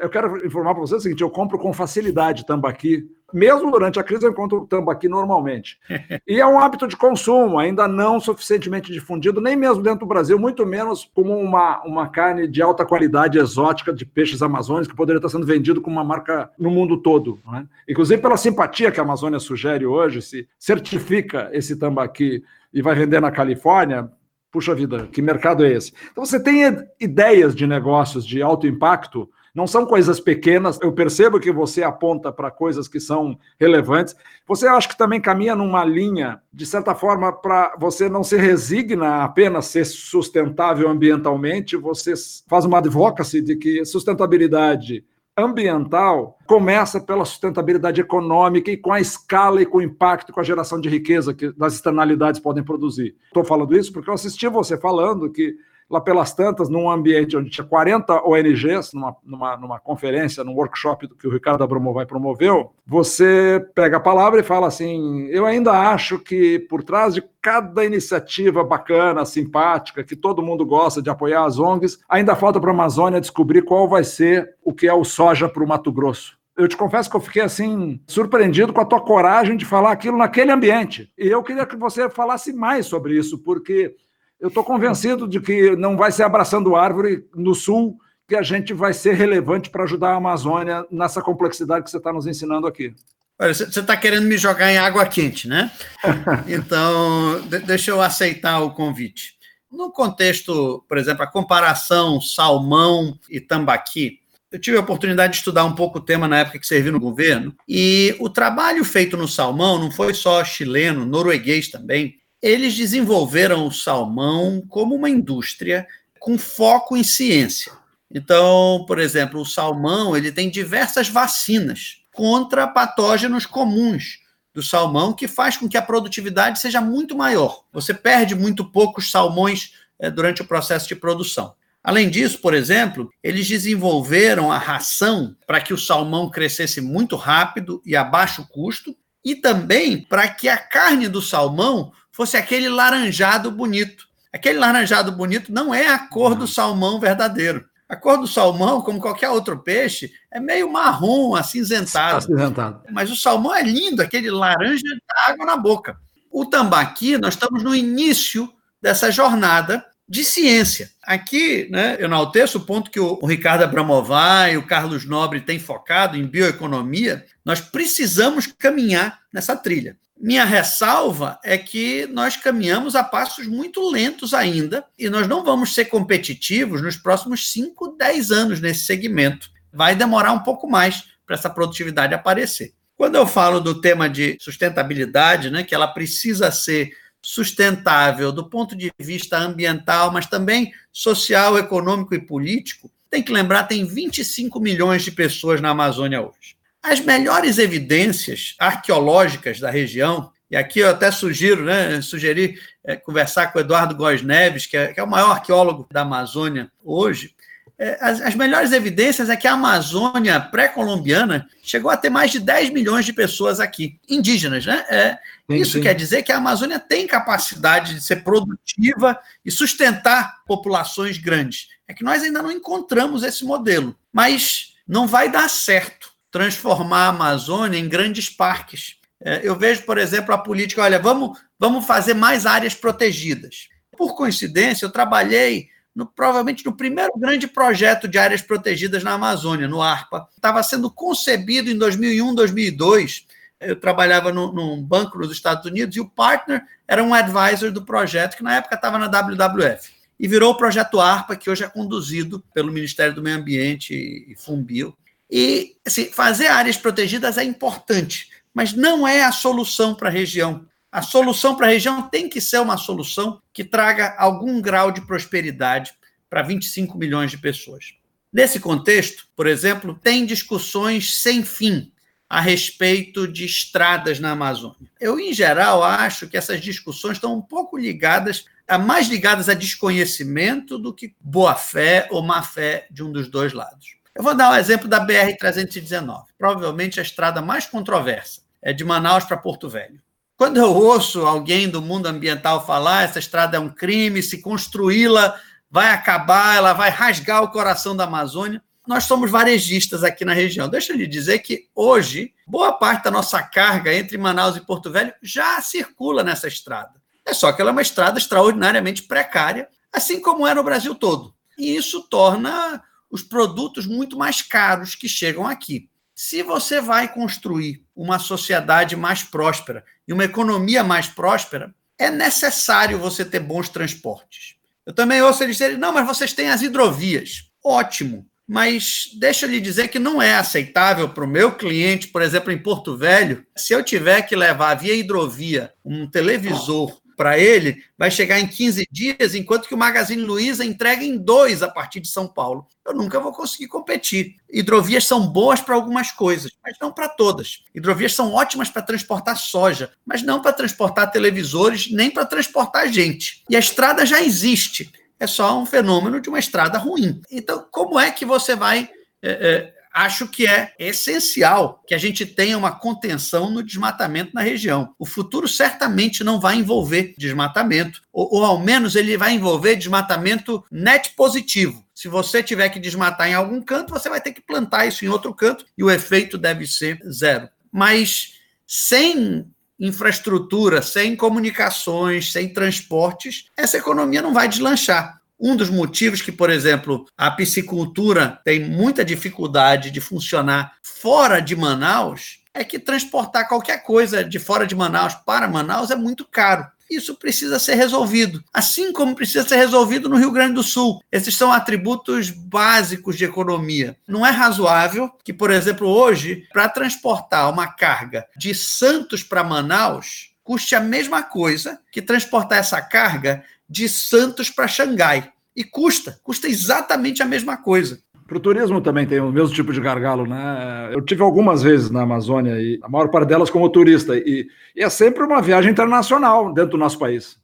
[0.00, 4.02] Eu quero informar para você o seguinte: eu compro com facilidade tambaqui mesmo durante a
[4.02, 5.78] crise, eu encontro o tambaqui normalmente.
[6.26, 10.38] E é um hábito de consumo, ainda não suficientemente difundido, nem mesmo dentro do Brasil,
[10.38, 15.18] muito menos como uma, uma carne de alta qualidade exótica de peixes amazônicos que poderia
[15.18, 17.38] estar sendo vendido com uma marca no mundo todo.
[17.46, 17.66] Né?
[17.88, 23.20] Inclusive pela simpatia que a Amazônia sugere hoje, se certifica esse tambaqui e vai vender
[23.20, 24.10] na Califórnia,
[24.50, 25.92] puxa vida, que mercado é esse?
[26.10, 26.62] Então você tem
[26.98, 30.78] ideias de negócios de alto impacto não são coisas pequenas.
[30.82, 34.14] Eu percebo que você aponta para coisas que são relevantes.
[34.46, 39.06] Você acha que também caminha numa linha, de certa forma, para você não se resigna
[39.06, 42.12] a apenas ser sustentável ambientalmente, você
[42.46, 45.02] faz uma advocacy de que sustentabilidade
[45.38, 50.44] ambiental começa pela sustentabilidade econômica e com a escala e com o impacto, com a
[50.44, 53.16] geração de riqueza que as externalidades podem produzir.
[53.26, 55.56] Estou falando isso porque eu assisti você falando que
[55.88, 61.08] lá pelas tantas, num ambiente onde tinha 40 ONGs, numa, numa, numa conferência, num workshop
[61.08, 66.18] que o Ricardo Abramovay promoveu, você pega a palavra e fala assim: eu ainda acho
[66.18, 71.58] que por trás de cada iniciativa bacana, simpática, que todo mundo gosta de apoiar as
[71.58, 75.48] ONGs, ainda falta para a Amazônia descobrir qual vai ser o que é o soja
[75.48, 79.00] para o Mato Grosso eu te confesso que eu fiquei assim surpreendido com a tua
[79.00, 81.12] coragem de falar aquilo naquele ambiente.
[81.18, 83.94] E eu queria que você falasse mais sobre isso, porque
[84.40, 88.74] eu estou convencido de que não vai ser abraçando árvore no sul que a gente
[88.74, 92.94] vai ser relevante para ajudar a Amazônia nessa complexidade que você está nos ensinando aqui.
[93.38, 95.70] Olha, você está querendo me jogar em água quente, né?
[96.48, 99.36] Então, deixa eu aceitar o convite.
[99.70, 104.20] No contexto, por exemplo, a comparação salmão e tambaqui,
[104.50, 107.00] eu tive a oportunidade de estudar um pouco o tema na época que servi no
[107.00, 112.16] governo, e o trabalho feito no salmão não foi só chileno, norueguês também,
[112.46, 115.84] eles desenvolveram o salmão como uma indústria
[116.20, 117.72] com foco em ciência.
[118.08, 124.20] Então, por exemplo, o salmão ele tem diversas vacinas contra patógenos comuns
[124.54, 127.64] do salmão, que faz com que a produtividade seja muito maior.
[127.72, 131.52] Você perde muito poucos salmões é, durante o processo de produção.
[131.82, 137.82] Além disso, por exemplo, eles desenvolveram a ração para que o salmão crescesse muito rápido
[137.84, 143.50] e a baixo custo, e também para que a carne do salmão fosse aquele laranjado
[143.50, 144.06] bonito.
[144.32, 147.62] Aquele laranjado bonito não é a cor do salmão verdadeiro.
[147.86, 152.16] A cor do salmão, como qualquer outro peixe, é meio marrom, acinzentado.
[152.16, 152.80] acinzentado.
[152.90, 155.98] Mas o salmão é lindo, aquele laranja dá água na boca.
[156.30, 158.50] O tambaqui, nós estamos no início
[158.80, 160.90] dessa jornada de ciência.
[161.02, 165.58] Aqui, né, eu enalteço o ponto que o, Ricardo Abramovay e o Carlos Nobre têm
[165.58, 169.98] focado em bioeconomia, nós precisamos caminhar nessa trilha.
[170.18, 175.74] Minha ressalva é que nós caminhamos a passos muito lentos ainda e nós não vamos
[175.74, 179.50] ser competitivos nos próximos 5, 10 anos nesse segmento.
[179.70, 182.72] Vai demorar um pouco mais para essa produtividade aparecer.
[182.96, 188.74] Quando eu falo do tema de sustentabilidade, né, que ela precisa ser sustentável do ponto
[188.74, 195.02] de vista ambiental, mas também social, econômico e político, tem que lembrar, tem 25 milhões
[195.02, 196.55] de pessoas na Amazônia hoje.
[196.86, 203.48] As melhores evidências arqueológicas da região, e aqui eu até sugiro, né, sugeri é, conversar
[203.48, 207.34] com o Eduardo Góes Neves, que é, que é o maior arqueólogo da Amazônia hoje,
[207.76, 212.38] é, as, as, melhores evidências é que a Amazônia pré-colombiana chegou a ter mais de
[212.38, 214.84] 10 milhões de pessoas aqui, indígenas, né?
[214.88, 215.18] É,
[215.50, 215.82] sim, isso sim.
[215.82, 221.66] quer dizer que a Amazônia tem capacidade de ser produtiva e sustentar populações grandes.
[221.86, 227.08] É que nós ainda não encontramos esse modelo, mas não vai dar certo transformar a
[227.08, 228.96] Amazônia em grandes parques.
[229.20, 233.68] É, eu vejo, por exemplo, a política, olha, vamos, vamos fazer mais áreas protegidas.
[233.96, 239.66] Por coincidência, eu trabalhei no, provavelmente no primeiro grande projeto de áreas protegidas na Amazônia,
[239.66, 240.28] no ARPA.
[240.36, 243.26] Estava sendo concebido em 2001, 2002.
[243.58, 247.82] Eu trabalhava no, num banco nos Estados Unidos e o partner era um advisor do
[247.82, 249.96] projeto, que na época estava na WWF.
[250.20, 254.36] E virou o projeto ARPA, que hoje é conduzido pelo Ministério do Meio Ambiente e
[254.36, 254.94] Fumbio.
[255.30, 260.66] E assim, fazer áreas protegidas é importante, mas não é a solução para a região.
[260.90, 265.00] A solução para a região tem que ser uma solução que traga algum grau de
[265.02, 265.92] prosperidade
[266.30, 267.94] para 25 milhões de pessoas.
[268.32, 271.92] Nesse contexto, por exemplo, tem discussões sem fim
[272.28, 274.90] a respeito de estradas na Amazônia.
[275.00, 278.44] Eu, em geral, acho que essas discussões estão um pouco ligadas,
[278.84, 283.95] mais ligadas a desconhecimento do que boa-fé ou má-fé de um dos dois lados.
[284.16, 288.82] Eu vou dar o um exemplo da BR-319, provavelmente a estrada mais controversa, é de
[288.82, 290.00] Manaus para Porto Velho.
[290.38, 295.38] Quando eu ouço alguém do mundo ambiental falar essa estrada é um crime, se construí-la
[295.70, 300.66] vai acabar, ela vai rasgar o coração da Amazônia, nós somos varejistas aqui na região.
[300.66, 304.90] Deixa eu lhe dizer que hoje, boa parte da nossa carga entre Manaus e Porto
[304.90, 306.94] Velho já circula nessa estrada.
[307.26, 311.34] É só que ela é uma estrada extraordinariamente precária, assim como é no Brasil todo.
[311.58, 315.88] E isso torna os produtos muito mais caros que chegam aqui.
[316.14, 322.98] Se você vai construir uma sociedade mais próspera e uma economia mais próspera, é necessário
[322.98, 324.56] você ter bons transportes.
[324.84, 327.50] Eu também ouço eles dizerem: não, mas vocês têm as hidrovias.
[327.62, 328.26] Ótimo.
[328.48, 332.52] Mas deixa eu lhe dizer que não é aceitável para o meu cliente, por exemplo,
[332.52, 338.10] em Porto Velho, se eu tiver que levar via hidrovia um televisor para ele vai
[338.10, 342.08] chegar em 15 dias, enquanto que o Magazine Luiza entrega em dois a partir de
[342.08, 342.66] São Paulo.
[342.84, 344.36] Eu nunca vou conseguir competir.
[344.48, 347.64] Hidrovias são boas para algumas coisas, mas não para todas.
[347.74, 353.42] Hidrovias são ótimas para transportar soja, mas não para transportar televisores, nem para transportar gente.
[353.48, 354.92] E a estrada já existe.
[355.18, 357.20] É só um fenômeno de uma estrada ruim.
[357.30, 358.90] Então, como é que você vai
[359.22, 364.94] é, acho que é essencial que a gente tenha uma contenção no desmatamento na região.
[364.98, 370.62] O futuro certamente não vai envolver desmatamento, ou, ou ao menos ele vai envolver desmatamento
[370.70, 371.82] net positivo.
[371.94, 375.08] Se você tiver que desmatar em algum canto, você vai ter que plantar isso em
[375.08, 377.48] outro canto e o efeito deve ser zero.
[377.72, 378.34] Mas
[378.66, 379.46] sem
[379.80, 385.22] infraestrutura, sem comunicações, sem transportes, essa economia não vai deslanchar.
[385.38, 391.54] Um dos motivos que, por exemplo, a piscicultura tem muita dificuldade de funcionar fora de
[391.54, 396.66] Manaus é que transportar qualquer coisa de fora de Manaus para Manaus é muito caro.
[396.88, 401.00] Isso precisa ser resolvido, assim como precisa ser resolvido no Rio Grande do Sul.
[401.10, 403.96] Esses são atributos básicos de economia.
[404.06, 410.30] Não é razoável que, por exemplo, hoje, para transportar uma carga de Santos para Manaus,
[410.44, 415.30] custe a mesma coisa que transportar essa carga de Santos para Xangai.
[415.54, 417.98] E custa, custa exatamente a mesma coisa.
[418.26, 420.90] Para o turismo também tem o mesmo tipo de gargalo, né?
[420.92, 424.82] Eu tive algumas vezes na Amazônia e a maior parte delas como turista e, e
[424.82, 427.38] é sempre uma viagem internacional dentro do nosso país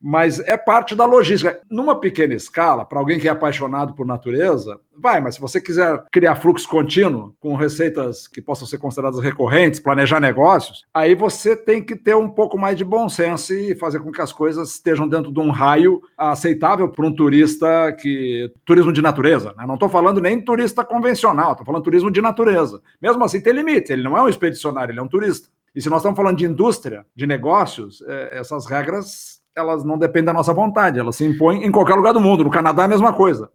[0.00, 1.60] mas é parte da logística.
[1.70, 6.02] Numa pequena escala, para alguém que é apaixonado por natureza, vai, mas se você quiser
[6.10, 11.82] criar fluxo contínuo com receitas que possam ser consideradas recorrentes, planejar negócios, aí você tem
[11.82, 15.06] que ter um pouco mais de bom senso e fazer com que as coisas estejam
[15.06, 19.54] dentro de um raio aceitável para um turista que turismo de natureza.
[19.56, 19.66] Né?
[19.66, 22.80] Não estou falando nem turista convencional, estou falando turismo de natureza.
[23.02, 23.92] Mesmo assim, tem limite.
[23.92, 25.48] Ele não é um expedicionário, ele é um turista.
[25.74, 30.26] E se nós estamos falando de indústria, de negócios, é, essas regras elas não dependem
[30.26, 32.44] da nossa vontade, elas se impõem em qualquer lugar do mundo.
[32.44, 33.50] No Canadá é a mesma coisa.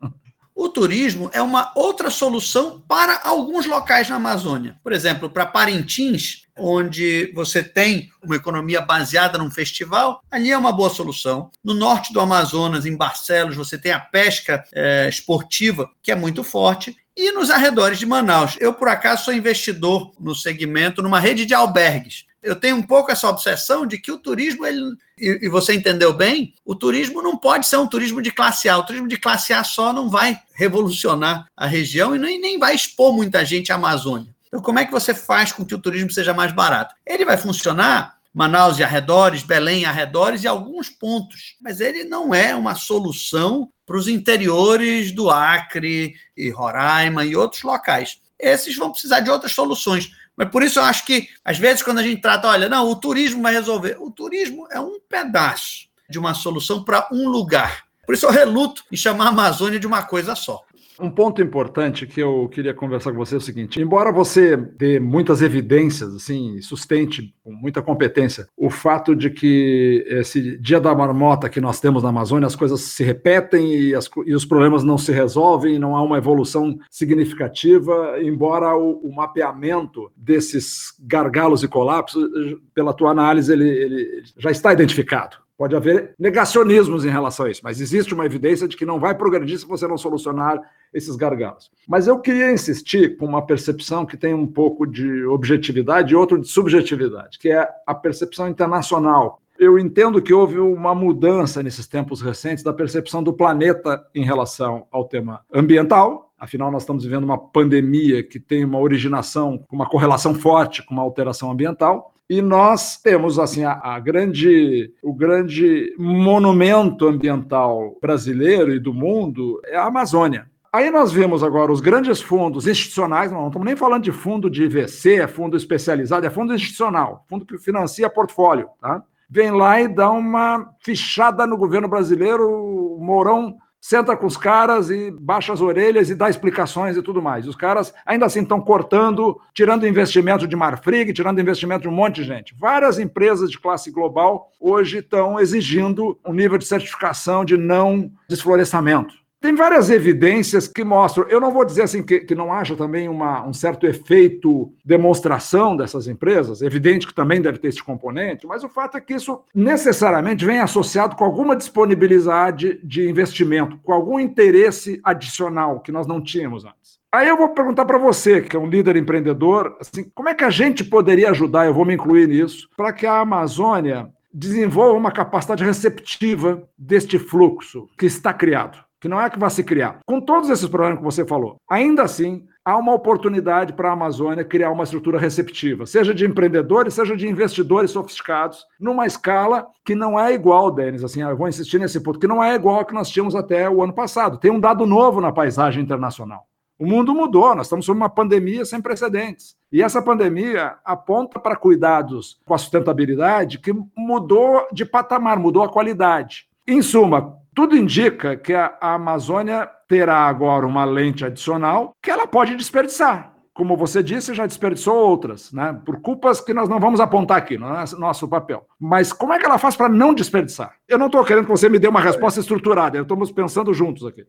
[0.56, 4.78] O turismo é uma outra solução para alguns locais na Amazônia.
[4.82, 10.72] Por exemplo, para Parintins, onde você tem uma economia baseada num festival, ali é uma
[10.72, 11.52] boa solução.
[11.62, 16.42] No norte do Amazonas, em Barcelos, você tem a pesca é, esportiva, que é muito
[16.42, 16.96] forte.
[17.18, 18.56] E nos arredores de Manaus.
[18.58, 23.12] Eu, por acaso, sou investidor no segmento, numa rede de albergues eu tenho um pouco
[23.12, 27.36] essa obsessão de que o turismo, ele, e, e, você entendeu bem, o turismo não
[27.36, 28.78] pode ser um turismo de classe A.
[28.78, 32.76] O turismo de classe A só não vai revolucionar a região e nem, nem vai
[32.76, 34.34] expor muita gente à Amazônia.
[34.48, 36.94] Então, como é que você faz com que o turismo seja mais barato?
[37.06, 42.34] Ele vai funcionar Manaus e arredores, Belém e arredores e alguns pontos, mas ele não
[42.34, 48.20] é uma solução para os interiores do Acre e Roraima e outros locais.
[48.38, 50.12] Esses vão precisar de outras soluções.
[50.36, 52.96] Mas por isso eu acho que, às vezes, quando a gente trata, olha, não, o
[52.96, 53.98] turismo vai resolver.
[54.00, 57.86] O turismo é um pedaço de uma solução para um lugar.
[58.06, 60.64] Por isso eu reluto em chamar a Amazônia de uma coisa só.
[61.00, 65.00] Um ponto importante que eu queria conversar com você é o seguinte: embora você dê
[65.00, 71.50] muitas evidências, assim, sustente com muita competência o fato de que esse dia da marmota
[71.50, 74.98] que nós temos na Amazônia, as coisas se repetem e, as, e os problemas não
[74.98, 82.26] se resolvem, não há uma evolução significativa, embora o, o mapeamento desses gargalos e colapsos,
[82.74, 85.45] pela tua análise, ele, ele já está identificado.
[85.58, 89.16] Pode haver negacionismos em relação a isso, mas existe uma evidência de que não vai
[89.16, 90.60] progredir se você não solucionar
[90.94, 91.72] esses gargalos.
[91.88, 96.40] Mas eu queria insistir com uma percepção que tem um pouco de objetividade e outro
[96.40, 99.42] de subjetividade, que é a percepção internacional.
[99.58, 104.86] Eu entendo que houve uma mudança nesses tempos recentes da percepção do planeta em relação
[104.92, 106.34] ao tema ambiental.
[106.38, 111.04] Afinal, nós estamos vivendo uma pandemia que tem uma originação, uma correlação forte com uma
[111.04, 112.14] alteração ambiental.
[112.28, 119.62] E nós temos assim a, a, grande, o grande monumento ambiental brasileiro e do mundo
[119.66, 120.50] é a Amazônia.
[120.74, 124.64] Aí nós vemos agora os grandes fundos institucionais, não estamos nem falando de fundo de
[124.64, 129.04] IVC, é fundo especializado, é fundo institucional, fundo que financia portfólio, tá?
[129.30, 133.56] Vem lá e dá uma fichada no governo brasileiro, o Mourão
[133.88, 137.48] senta com os caras e baixa as orelhas e dá explicações e tudo mais.
[137.48, 142.16] Os caras ainda assim estão cortando, tirando investimento de Marfrig, tirando investimento de um monte
[142.16, 142.56] de gente.
[142.60, 149.14] Várias empresas de classe global hoje estão exigindo um nível de certificação de não desflorestamento.
[149.46, 151.28] Tem várias evidências que mostram.
[151.30, 155.78] Eu não vou dizer assim que, que não haja também uma, um certo efeito demonstração
[155.78, 159.44] dessas empresas, evidente que também deve ter esse componente, mas o fato é que isso
[159.54, 166.20] necessariamente vem associado com alguma disponibilidade de investimento, com algum interesse adicional que nós não
[166.20, 166.98] tínhamos antes.
[167.12, 170.44] Aí eu vou perguntar para você, que é um líder empreendedor, assim, como é que
[170.44, 175.12] a gente poderia ajudar, eu vou me incluir nisso, para que a Amazônia desenvolva uma
[175.12, 178.85] capacidade receptiva deste fluxo que está criado?
[179.06, 180.00] Que não é que vai se criar.
[180.04, 184.44] Com todos esses problemas que você falou, ainda assim, há uma oportunidade para a Amazônia
[184.44, 190.20] criar uma estrutura receptiva, seja de empreendedores, seja de investidores sofisticados, numa escala que não
[190.20, 192.96] é igual, Denis, assim, eu vou insistir nesse ponto, que não é igual ao que
[192.96, 194.40] nós tínhamos até o ano passado.
[194.40, 196.48] Tem um dado novo na paisagem internacional.
[196.80, 199.56] O mundo mudou, nós estamos sob uma pandemia sem precedentes.
[199.72, 205.70] E essa pandemia aponta para cuidados com a sustentabilidade que mudou de patamar, mudou a
[205.70, 206.48] qualidade.
[206.68, 212.56] Em suma, tudo indica que a, Amazônia terá agora uma lente adicional que ela pode
[212.56, 213.34] desperdiçar.
[213.54, 215.80] Como você disse, já desperdiçou outras, né?
[215.86, 218.68] Por culpas que nós não vamos apontar aqui, não é nosso papel.
[218.78, 220.76] Mas como é que ela faz para não desperdiçar?
[220.86, 224.28] Eu não estou querendo que você me dê uma resposta estruturada, estamos pensando juntos aqui.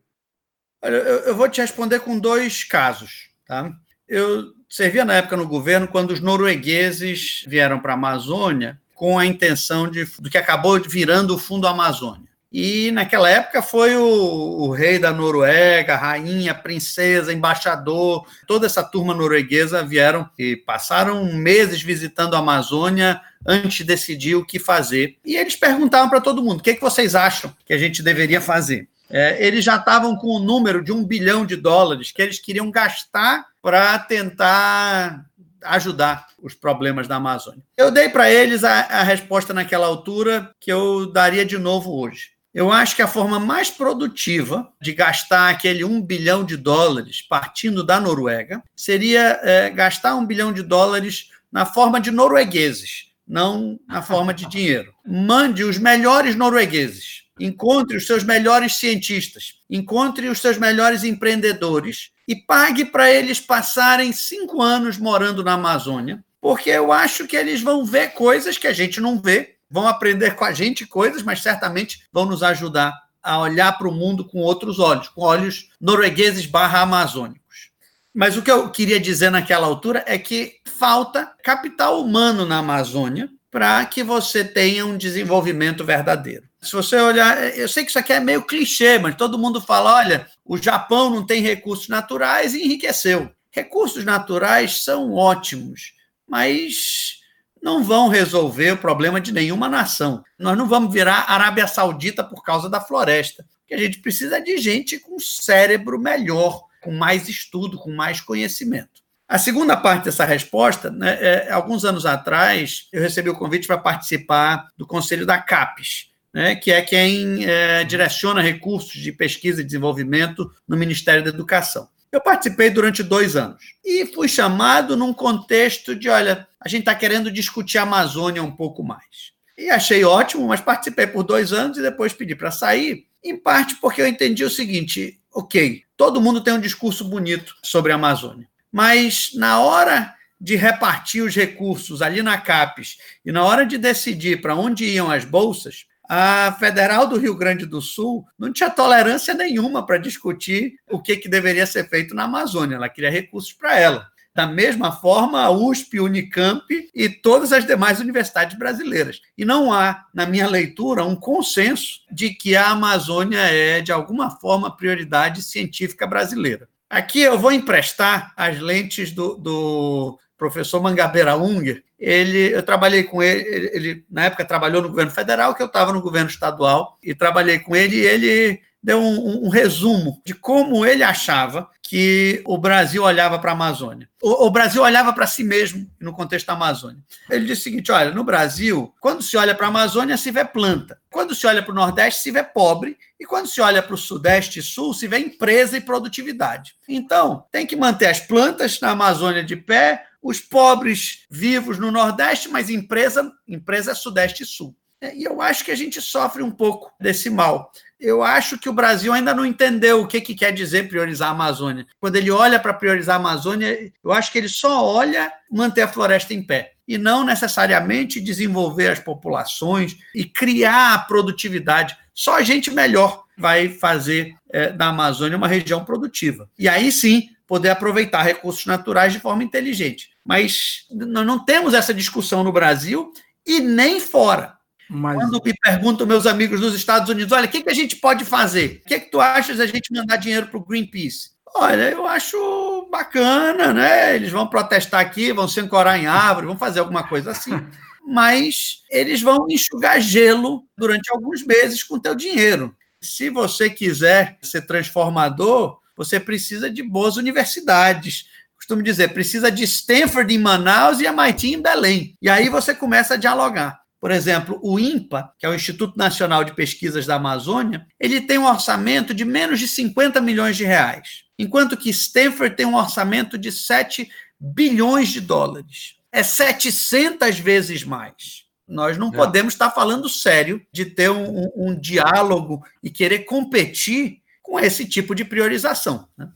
[0.81, 3.29] Olha, eu, vou te responder com dois casos.
[3.45, 3.69] Tá?
[4.07, 9.25] Eu servia na época no governo quando os noruegueses vieram para a Amazônia com a
[9.25, 12.27] intenção de, do que acabou virando o Fundo Amazônia.
[12.51, 19.13] E naquela época foi o, o, rei da Noruega, rainha, princesa, embaixador, toda essa turma
[19.13, 25.17] norueguesa vieram e passaram meses visitando a Amazônia antes de decidir o que fazer.
[25.25, 28.01] E eles perguntavam para todo mundo: o que, é que vocês acham que a gente
[28.01, 28.87] deveria fazer?
[29.09, 32.69] é, eles já estavam com o número de um bilhão de dólares que eles queriam
[32.69, 35.25] gastar para tentar
[35.63, 37.63] ajudar os problemas da Amazônia.
[37.75, 42.36] Eu dei para eles a, a resposta naquela altura que eu daria de novo hoje.
[42.57, 47.83] Eu acho que a forma mais produtiva de gastar aquele um bilhão de dólares partindo
[47.83, 54.01] da Noruega seria é, gastar um bilhão de dólares na forma de noruegueses, não na
[54.01, 54.91] forma de dinheiro.
[55.05, 62.35] Mande os melhores noruegueses, encontre os seus melhores cientistas, encontre os seus melhores empreendedores e
[62.35, 67.85] pague para eles passarem cinco anos morando na Amazônia, porque eu acho que eles vão
[67.85, 72.07] ver coisas que a gente não vê, vão aprender com a gente coisas, mas certamente
[72.11, 76.81] vão nos ajudar a olhar para o mundo com outros olhos, com olhos noruegueses barra
[76.81, 77.71] amazônicos.
[78.13, 83.29] Mas o que eu queria dizer naquela altura é que falta capital humano na Amazônia
[83.51, 86.47] para que você tenha um desenvolvimento verdadeiro.
[86.61, 89.95] Se você olhar, eu sei que isso aqui é meio clichê, mas todo mundo fala:
[89.97, 93.31] olha, o Japão não tem recursos naturais e enriqueceu.
[93.51, 95.93] Recursos naturais são ótimos,
[96.27, 97.16] mas
[97.61, 100.23] não vão resolver o problema de nenhuma nação.
[100.37, 103.43] Nós não vamos virar Arábia Saudita por causa da floresta.
[103.63, 107.91] O que a gente precisa é de gente com cérebro melhor, com mais estudo, com
[107.91, 109.01] mais conhecimento.
[109.27, 113.77] A segunda parte dessa resposta, né, é, alguns anos atrás, eu recebi o convite para
[113.77, 119.65] participar do conselho da CAPES, né, que é quem é, direciona recursos de pesquisa e
[119.65, 121.89] desenvolvimento no Ministério da Educação.
[122.11, 126.95] Eu participei durante dois anos e fui chamado num contexto de: olha, a gente está
[126.95, 129.33] querendo discutir a Amazônia um pouco mais.
[129.57, 133.75] E achei ótimo, mas participei por dois anos e depois pedi para sair, em parte
[133.75, 138.47] porque eu entendi o seguinte: ok, todo mundo tem um discurso bonito sobre a Amazônia
[138.71, 144.41] mas na hora de repartir os recursos ali na CAPES e na hora de decidir
[144.41, 149.33] para onde iam as bolsas, a Federal do Rio Grande do Sul não tinha tolerância
[149.33, 152.75] nenhuma para discutir o que, que deveria ser feito na Amazônia.
[152.75, 154.07] Ela queria recursos para ela.
[154.37, 159.19] Da mesma forma, a USP, Unicamp e todas as demais universidades brasileiras.
[159.35, 164.29] E não há, na minha leitura, um consenso de que a Amazônia é, de alguma
[164.29, 166.69] forma, prioridade científica brasileira.
[166.87, 171.83] Aqui eu vou emprestar as lentes do, do professor Mangabeira Unger.
[171.99, 175.67] Ele, eu trabalhei com ele, ele, ele na época trabalhou no governo federal, que eu
[175.67, 180.33] estava no governo estadual, e trabalhei com ele, e ele deu um, um, resumo de
[180.33, 184.07] como ele achava que o Brasil olhava para a Amazônia.
[184.21, 187.01] O, o, Brasil olhava para si mesmo no contexto da Amazônia.
[187.29, 190.45] Ele disse o seguinte: olha, no Brasil, quando se olha para a Amazônia, se vê
[190.45, 190.97] planta.
[191.09, 192.97] Quando se olha para o Nordeste, se vê pobre.
[193.19, 196.75] E quando se olha para o Sudeste e Sul, se vê empresa e produtividade.
[196.87, 202.49] Então, tem que manter as plantas na Amazônia de pé, os pobres vivos no Nordeste,
[202.49, 204.75] mas empresa, empresa é Sudeste e Sul.
[205.13, 208.73] E eu acho que a gente sofre um pouco desse mal eu acho que o
[208.73, 211.87] Brasil ainda não entendeu o que, que quer dizer priorizar a Amazônia.
[211.99, 215.87] Quando ele olha para priorizar a Amazônia, eu acho que ele só olha manter a
[215.87, 221.97] floresta em pé e não necessariamente desenvolver as populações e criar a produtividade.
[222.13, 226.49] Só a gente melhor vai fazer é, da Amazônia uma região produtiva.
[226.57, 230.09] E aí sim poder aproveitar recursos naturais de forma inteligente.
[230.27, 233.13] Mas nós não temos essa discussão no Brasil
[233.45, 234.57] e nem fora.
[234.89, 235.15] Mas...
[235.15, 238.25] Quando me perguntam meus amigos nos Estados Unidos, olha, o que, que a gente pode
[238.25, 238.81] fazer?
[238.83, 241.31] O que, que tu achas da gente mandar dinheiro para o Greenpeace?
[241.55, 244.15] Olha, eu acho bacana, né?
[244.15, 247.51] Eles vão protestar aqui, vão se ancorar em árvore, vão fazer alguma coisa assim.
[248.05, 252.75] Mas eles vão enxugar gelo durante alguns meses com teu dinheiro.
[253.01, 258.27] Se você quiser ser transformador, você precisa de boas universidades.
[258.67, 262.17] Costumo dizer, precisa de Stanford em Manaus e MIT em Belém.
[262.21, 263.79] E aí você começa a dialogar.
[263.97, 268.37] Por exemplo, o INPA, que é o Instituto Nacional de Pesquisas da Amazônia, ele tem
[268.37, 273.37] um orçamento de menos de 50 milhões de reais, enquanto que Stanford tem um orçamento
[273.37, 275.95] de 7 bilhões de dólares.
[276.11, 278.43] É 700 vezes mais.
[278.67, 279.11] Nós não é.
[279.11, 284.85] podemos estar falando sério de ter um, um, um, diálogo e querer competir com esse
[284.85, 286.05] tipo de priorização.
[286.17, 286.27] Né?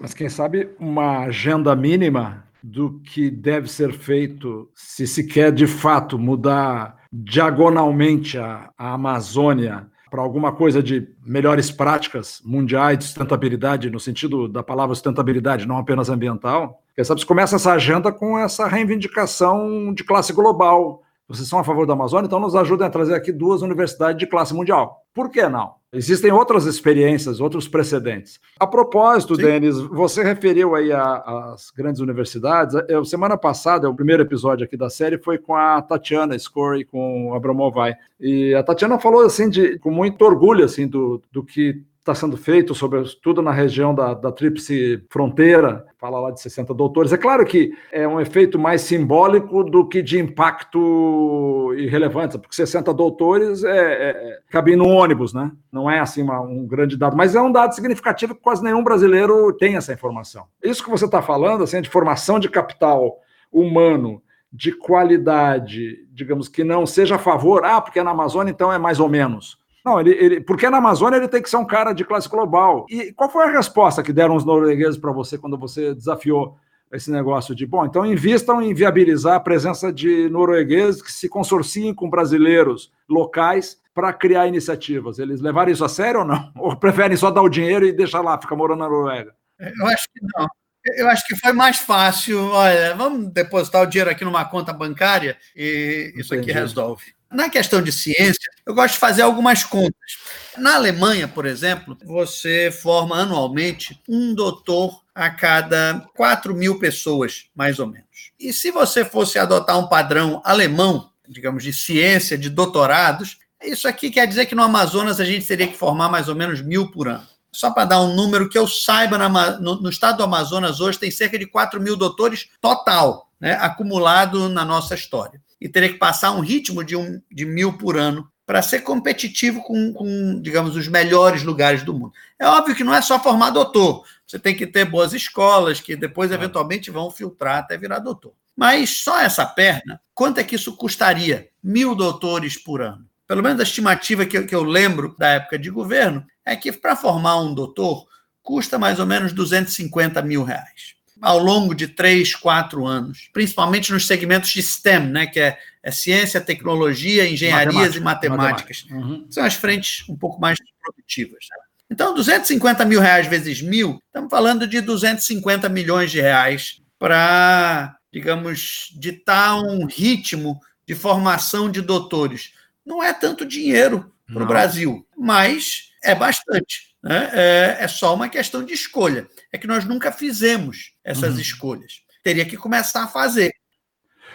[0.00, 5.66] Mas quem sabe uma agenda mínima do que deve ser feito se se quer de
[5.66, 13.90] fato mudar diagonalmente a, a Amazônia para alguma coisa de melhores práticas mundiais de sustentabilidade,
[13.90, 16.82] no sentido da palavra sustentabilidade, não apenas ambiental.
[16.96, 21.02] Quem sabe se começa essa agenda com essa reivindicação de classe global.
[21.30, 24.26] Vocês são a favor da Amazônia, então nos ajudem a trazer aqui duas universidades de
[24.26, 25.04] classe mundial.
[25.14, 25.74] Por que não?
[25.92, 28.40] Existem outras experiências, outros precedentes.
[28.58, 29.42] A propósito, Sim.
[29.42, 32.74] Denis, você referiu aí às grandes universidades.
[32.88, 36.84] Eu, semana passada, o primeiro episódio aqui da série foi com a Tatiana Score e
[36.84, 37.94] com o Abramovai.
[38.18, 42.36] E a Tatiana falou assim de, com muito orgulho assim do, do que está sendo
[42.36, 47.12] feito, sobretudo na região da, da Tríplice Fronteira, fala lá de 60 doutores.
[47.12, 52.54] É claro que é um efeito mais simbólico do que de impacto e relevância, porque
[52.54, 55.52] 60 doutores é, é, é cabem no ônibus, né?
[55.70, 58.82] Não é assim uma, um grande dado, mas é um dado significativo que quase nenhum
[58.82, 60.46] brasileiro tem essa informação.
[60.64, 63.18] Isso que você está falando, assim, de formação de capital
[63.52, 64.22] humano
[64.52, 68.78] de qualidade, digamos que não seja a favor, ah, porque é na Amazônia então é
[68.78, 69.60] mais ou menos.
[69.84, 72.86] Não, ele, ele, porque na Amazônia ele tem que ser um cara de classe global.
[72.88, 76.58] E qual foi a resposta que deram os noruegueses para você quando você desafiou
[76.92, 81.94] esse negócio de, bom, então invistam em viabilizar a presença de noruegueses que se consorciem
[81.94, 85.18] com brasileiros locais para criar iniciativas?
[85.18, 86.52] Eles levaram isso a sério ou não?
[86.58, 89.34] Ou preferem só dar o dinheiro e deixar lá, ficar morando na Noruega?
[89.58, 90.48] Eu acho que não.
[90.96, 92.42] Eu acho que foi mais fácil.
[92.42, 96.50] Olha, vamos depositar o dinheiro aqui numa conta bancária e isso Entendi.
[96.50, 97.14] aqui resolve.
[97.32, 100.18] Na questão de ciência, eu gosto de fazer algumas contas.
[100.58, 107.78] Na Alemanha, por exemplo, você forma anualmente um doutor a cada 4 mil pessoas, mais
[107.78, 108.32] ou menos.
[108.38, 114.10] E se você fosse adotar um padrão alemão, digamos, de ciência, de doutorados, isso aqui
[114.10, 117.06] quer dizer que no Amazonas a gente teria que formar mais ou menos mil por
[117.06, 117.28] ano.
[117.52, 119.16] Só para dar um número que eu saiba,
[119.60, 124.64] no, estado do Amazonas hoje tem cerca de 4 mil doutores total, né, acumulado na
[124.64, 128.62] nossa história e teria que passar um ritmo de, um, de mil por ano para
[128.62, 132.12] ser competitivo com, com, digamos, os melhores lugares do mundo.
[132.38, 134.04] É óbvio que não é só formar doutor.
[134.26, 138.32] Você tem que ter boas escolas que depois, eventualmente, vão filtrar até virar doutor.
[138.56, 141.48] Mas só essa perna, quanto é que isso custaria?
[141.62, 143.06] Mil doutores por ano.
[143.26, 146.72] Pelo menos a estimativa que eu, que eu lembro da época de governo é que
[146.72, 148.06] para formar um doutor
[148.42, 154.06] custa mais ou menos 250 mil reais ao longo de três, quatro anos, principalmente nos
[154.06, 158.86] segmentos de STEM, né, que é, é ciência, tecnologia, engenharias Matemática, e matemáticas.
[158.90, 159.26] Uhum.
[159.30, 161.46] São as frentes um pouco mais produtivas.
[161.50, 161.56] Né?
[161.90, 168.94] Então, 250 mil reais vezes mil, estamos falando de 250 milhões de reais para, digamos,
[168.96, 172.52] ditar um ritmo de formação de doutores.
[172.84, 176.89] Não é tanto dinheiro para o Brasil, mas é bastante.
[177.02, 177.30] Né?
[177.32, 179.26] É, é só uma questão de escolha.
[179.52, 181.40] É que nós nunca fizemos essas uhum.
[181.40, 182.02] escolhas.
[182.22, 183.52] Teria que começar a fazer.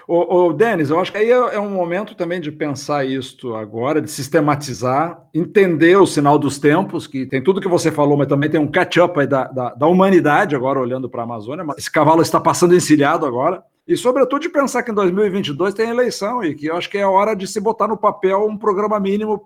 [0.08, 3.56] Ô, ô, Denis, eu acho que aí é, é um momento também de pensar isto
[3.56, 8.28] agora, de sistematizar, entender o sinal dos tempos, que tem tudo que você falou, mas
[8.28, 11.66] também tem um catch-up aí da, da, da, humanidade agora olhando para a Amazônia.
[11.76, 13.64] Esse cavalo está passando encilhado agora.
[13.88, 17.06] E, sobretudo, de pensar que em 2022 tem eleição e que eu acho que é
[17.06, 19.44] hora de se botar no papel um programa mínimo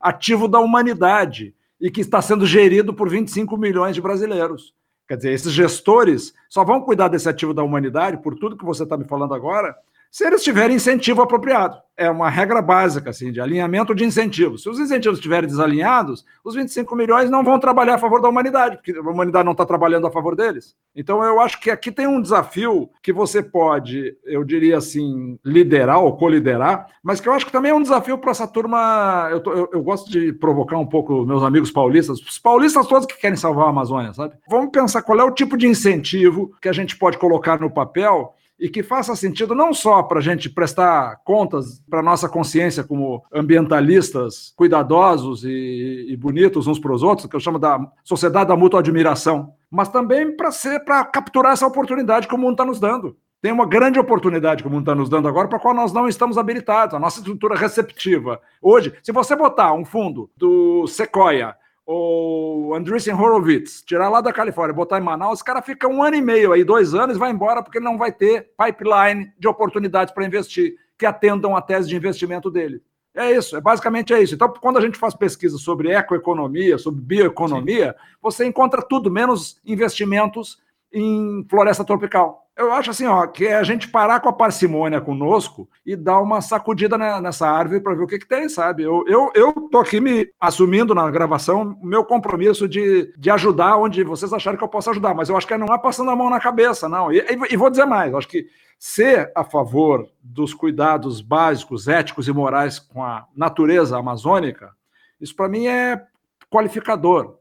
[0.00, 4.72] ativo da humanidade e que está sendo gerido por 25 milhões de brasileiros.
[5.08, 8.84] Quer dizer, esses gestores só vão cuidar desse ativo da humanidade, por tudo que você
[8.84, 9.74] está me falando agora,
[10.12, 11.80] se eles tiverem incentivo apropriado.
[11.96, 14.62] É uma regra básica assim, de alinhamento de incentivos.
[14.62, 18.76] Se os incentivos estiverem desalinhados, os 25 milhões não vão trabalhar a favor da humanidade,
[18.76, 20.74] porque a humanidade não está trabalhando a favor deles.
[20.94, 26.00] Então, eu acho que aqui tem um desafio que você pode, eu diria assim, liderar
[26.00, 29.28] ou coliderar, mas que eu acho que também é um desafio para essa turma.
[29.30, 33.06] Eu, tô, eu, eu, gosto de provocar um pouco meus amigos paulistas, os paulistas todos
[33.06, 34.34] que querem salvar a Amazônia, sabe?
[34.48, 38.34] Vamos pensar qual é o tipo de incentivo que a gente pode colocar no papel
[38.62, 43.20] e que faça sentido não só para a gente prestar contas para nossa consciência como
[43.34, 48.56] ambientalistas cuidadosos e, e bonitos uns para os outros, que eu chamo da sociedade da
[48.56, 52.78] mútua admiração, mas também para ser para capturar essa oportunidade que o mundo está nos
[52.78, 53.16] dando.
[53.40, 55.92] Tem uma grande oportunidade que o mundo está nos dando agora, para a qual nós
[55.92, 58.40] não estamos habilitados, a nossa estrutura receptiva.
[58.62, 61.56] Hoje, se você botar um fundo do Sequoia
[61.86, 66.16] o Andreessen Horowitz, tirar lá da Califórnia, botar em Manaus, o cara fica um ano
[66.16, 70.24] e meio aí, dois anos, vai embora porque não vai ter pipeline de oportunidades para
[70.24, 72.80] investir que atendam a tese de investimento dele.
[73.14, 74.34] É isso, é basicamente é isso.
[74.34, 78.06] Então, quando a gente faz pesquisa sobre ecoeconomia, sobre bioeconomia, Sim.
[78.22, 80.58] você encontra tudo menos investimentos
[80.92, 82.41] em floresta tropical.
[82.54, 86.20] Eu acho assim, ó, que é a gente parar com a parcimônia conosco e dar
[86.20, 88.82] uma sacudida nessa árvore para ver o que, que tem, sabe?
[88.82, 93.78] Eu, eu, eu tô aqui me assumindo na gravação o meu compromisso de, de ajudar
[93.78, 96.16] onde vocês acharem que eu posso ajudar, mas eu acho que não é passando a
[96.16, 97.10] mão na cabeça, não.
[97.10, 98.46] E, e, e vou dizer mais, eu acho que
[98.78, 104.70] ser a favor dos cuidados básicos, éticos e morais com a natureza amazônica,
[105.18, 106.02] isso para mim é
[106.50, 107.38] qualificador.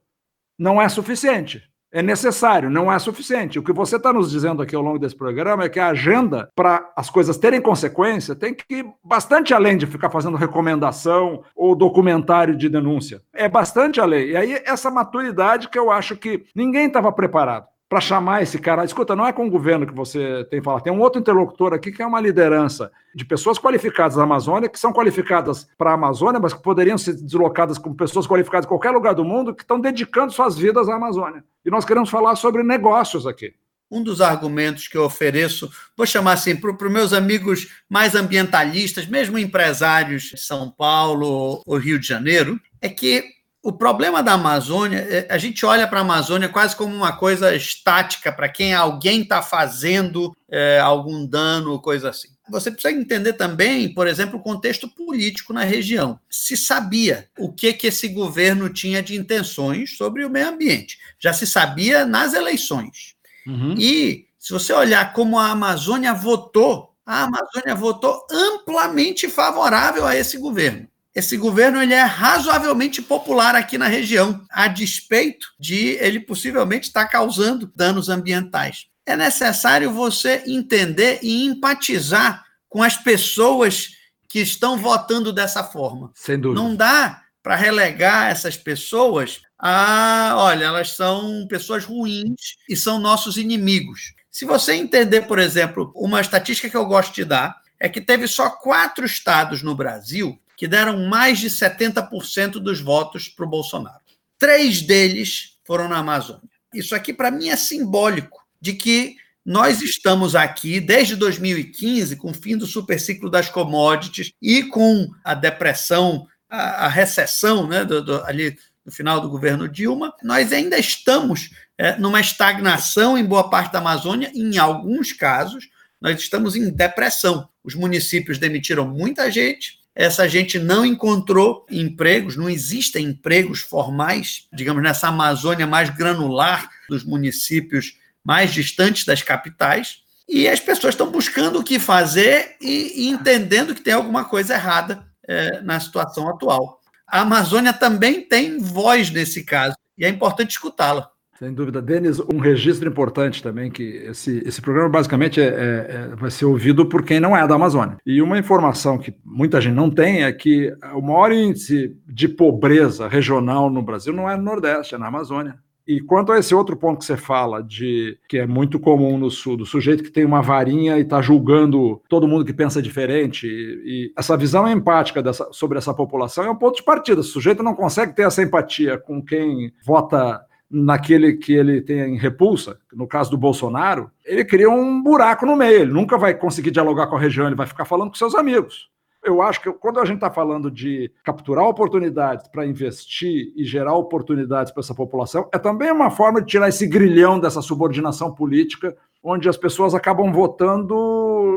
[0.57, 3.59] Não é suficiente é necessário, não é suficiente.
[3.59, 6.49] O que você está nos dizendo aqui ao longo desse programa é que a agenda,
[6.55, 11.75] para as coisas terem consequência, tem que ir bastante além de ficar fazendo recomendação ou
[11.75, 13.21] documentário de denúncia.
[13.33, 14.29] É bastante além.
[14.29, 17.65] E aí, essa maturidade que eu acho que ninguém estava preparado.
[17.91, 18.85] Para chamar esse cara.
[18.85, 21.73] Escuta, não é com o governo que você tem que falar, tem um outro interlocutor
[21.73, 25.95] aqui que é uma liderança de pessoas qualificadas da Amazônia, que são qualificadas para a
[25.95, 29.63] Amazônia, mas que poderiam ser deslocadas como pessoas qualificadas em qualquer lugar do mundo, que
[29.63, 31.43] estão dedicando suas vidas à Amazônia.
[31.65, 33.53] E nós queremos falar sobre negócios aqui
[33.91, 39.05] um dos argumentos que eu ofereço, vou chamar assim, para os meus amigos mais ambientalistas,
[39.05, 44.97] mesmo empresários de São Paulo ou Rio de Janeiro, é que o problema da Amazônia,
[44.97, 49.22] é, a gente olha para a Amazônia quase como uma coisa estática, para quem alguém
[49.22, 52.30] está fazendo é, algum dano, coisa assim.
[52.49, 56.20] Você precisa entender também, por exemplo, o contexto político na região.
[56.30, 60.97] Se sabia o que, que esse governo tinha de intenções sobre o meio ambiente.
[61.20, 63.16] Já se sabia nas eleições.
[63.47, 63.76] Uhum.
[63.78, 70.38] E se você olhar como a Amazônia votou, a Amazônia votou amplamente favorável a esse
[70.38, 70.88] governo.
[71.14, 77.05] Esse governo ele é razoavelmente popular aqui na região, a despeito de ele possivelmente estar
[77.07, 78.88] causando danos ambientais.
[79.05, 83.89] É necessário você entender e empatizar com as pessoas
[84.30, 86.12] que estão votando dessa forma.
[86.16, 86.62] Sem dúvida.
[86.62, 93.38] Não dá para relegar essas pessoas a, olha, elas são pessoas ruins e são nossos
[93.38, 94.14] inimigos.
[94.32, 98.28] Se você entender, por exemplo, uma estatística que eu gosto de dar, é que teve
[98.28, 103.97] só quatro estados no Brasil que deram mais de 70% dos votos para o Bolsonaro.
[104.38, 106.47] Três deles foram na Amazônia.
[106.72, 112.34] Isso aqui, para mim, é simbólico de que nós estamos aqui desde 2015, com o
[112.36, 118.55] fim do superciclo das commodities e com a depressão a, recessão né, do, do, ali
[118.86, 123.80] no final do governo Dilma, nós ainda estamos é, numa estagnação em boa parte da
[123.80, 125.68] Amazônia, em alguns casos,
[125.99, 127.49] nós estamos em depressão.
[127.64, 134.81] Os municípios demitiram muita gente, essa gente não encontrou empregos, não existem empregos formais, digamos,
[134.81, 141.59] nessa Amazônia mais granular dos municípios mais distantes das capitais, e as pessoas estão buscando
[141.59, 146.79] o que fazer e, entendendo que tem alguma coisa errada é, na situação atual.
[147.05, 151.09] A Amazônia também tem voz nesse caso, e é importante escutá-la.
[151.41, 151.81] Sem dúvida.
[151.81, 156.45] Denis, um registro importante também, que esse, esse programa basicamente é, é, é, vai ser
[156.45, 157.97] ouvido por quem não é da Amazônia.
[158.05, 163.07] E uma informação que muita gente não tem é que o maior índice de pobreza
[163.07, 165.55] regional no Brasil não é no Nordeste, é na Amazônia.
[165.87, 169.31] E quanto a esse outro ponto que você fala, de que é muito comum no
[169.31, 173.47] Sul, do sujeito que tem uma varinha e está julgando todo mundo que pensa diferente,
[173.47, 177.21] e, e essa visão empática dessa, sobre essa população é um ponto de partida.
[177.21, 180.39] O sujeito não consegue ter essa empatia com quem vota
[180.72, 185.82] naquele que ele tem repulsa, no caso do Bolsonaro, ele cria um buraco no meio,
[185.82, 188.89] ele nunca vai conseguir dialogar com a região, ele vai ficar falando com seus amigos.
[189.24, 193.93] Eu acho que quando a gente está falando de capturar oportunidades para investir e gerar
[193.93, 198.97] oportunidades para essa população, é também uma forma de tirar esse grilhão dessa subordinação política,
[199.24, 200.95] onde as pessoas acabam votando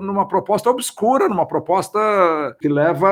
[0.03, 1.99] numa proposta obscura, numa proposta
[2.61, 3.09] que leva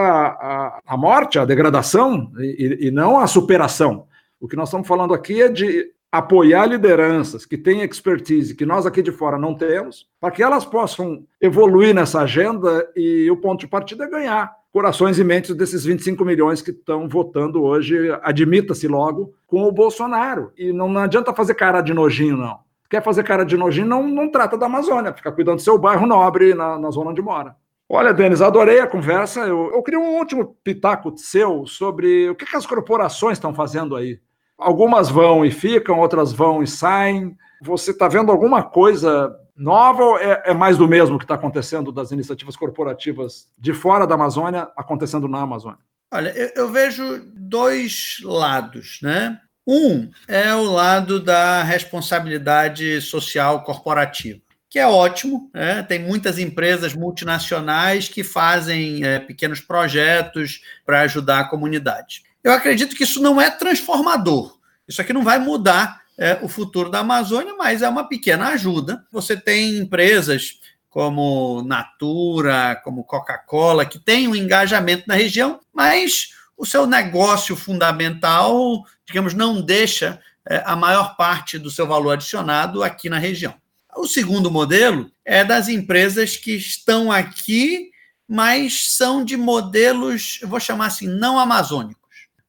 [0.87, 4.07] à morte, à degradação e, e não à superação.
[4.43, 8.85] O que nós estamos falando aqui é de apoiar lideranças que têm expertise que nós
[8.85, 13.61] aqui de fora não temos, para que elas possam evoluir nessa agenda e o ponto
[13.61, 18.89] de partida é ganhar corações e mentes desses 25 milhões que estão votando hoje, admita-se
[18.89, 20.51] logo, com o Bolsonaro.
[20.59, 22.59] E não, não, adianta fazer cara de nojinho, não.
[22.91, 26.07] Quer fazer cara de nojinho, não, não trata da Amazônia, fica cuidando do seu bairro
[26.07, 27.55] nobre na, na zona onde mora.
[27.89, 29.41] Olha, Denis, adorei a conversa.
[29.41, 33.95] Eu, eu queria um último pitaco seu sobre o que, que as corporações estão fazendo
[33.95, 34.19] aí.
[34.63, 37.37] Algumas vão e ficam, outras vão e saem.
[37.63, 41.93] Você está vendo alguma coisa nova ou é, é mais do mesmo que está acontecendo
[41.93, 45.79] das iniciativas corporativas de fora da Amazônia acontecendo na Amazônia?
[46.13, 49.41] Olha, eu, eu vejo dois lados, né?
[49.67, 55.51] Um é o lado da responsabilidade social corporativa, que é ótimo.
[55.55, 55.83] Né?
[55.85, 62.25] Tem muitas empresas multinacionais que fazem é, pequenos projetos para ajudar a comunidade.
[62.43, 64.59] Eu acredito que isso não é transformador.
[64.87, 69.05] Isso aqui não vai mudar é, o futuro da Amazônia, mas é uma pequena ajuda.
[69.11, 70.59] Você tem empresas
[70.91, 78.85] como Natura, como Coca-Cola, que têm um engajamento na região, mas o seu negócio fundamental,
[79.07, 83.55] digamos, não deixa é, a maior parte do seu valor adicionado aqui na região.
[83.97, 87.91] O segundo modelo é das empresas que estão aqui,
[88.29, 92.02] mas são de modelos, vou chamar assim, não amazônicos.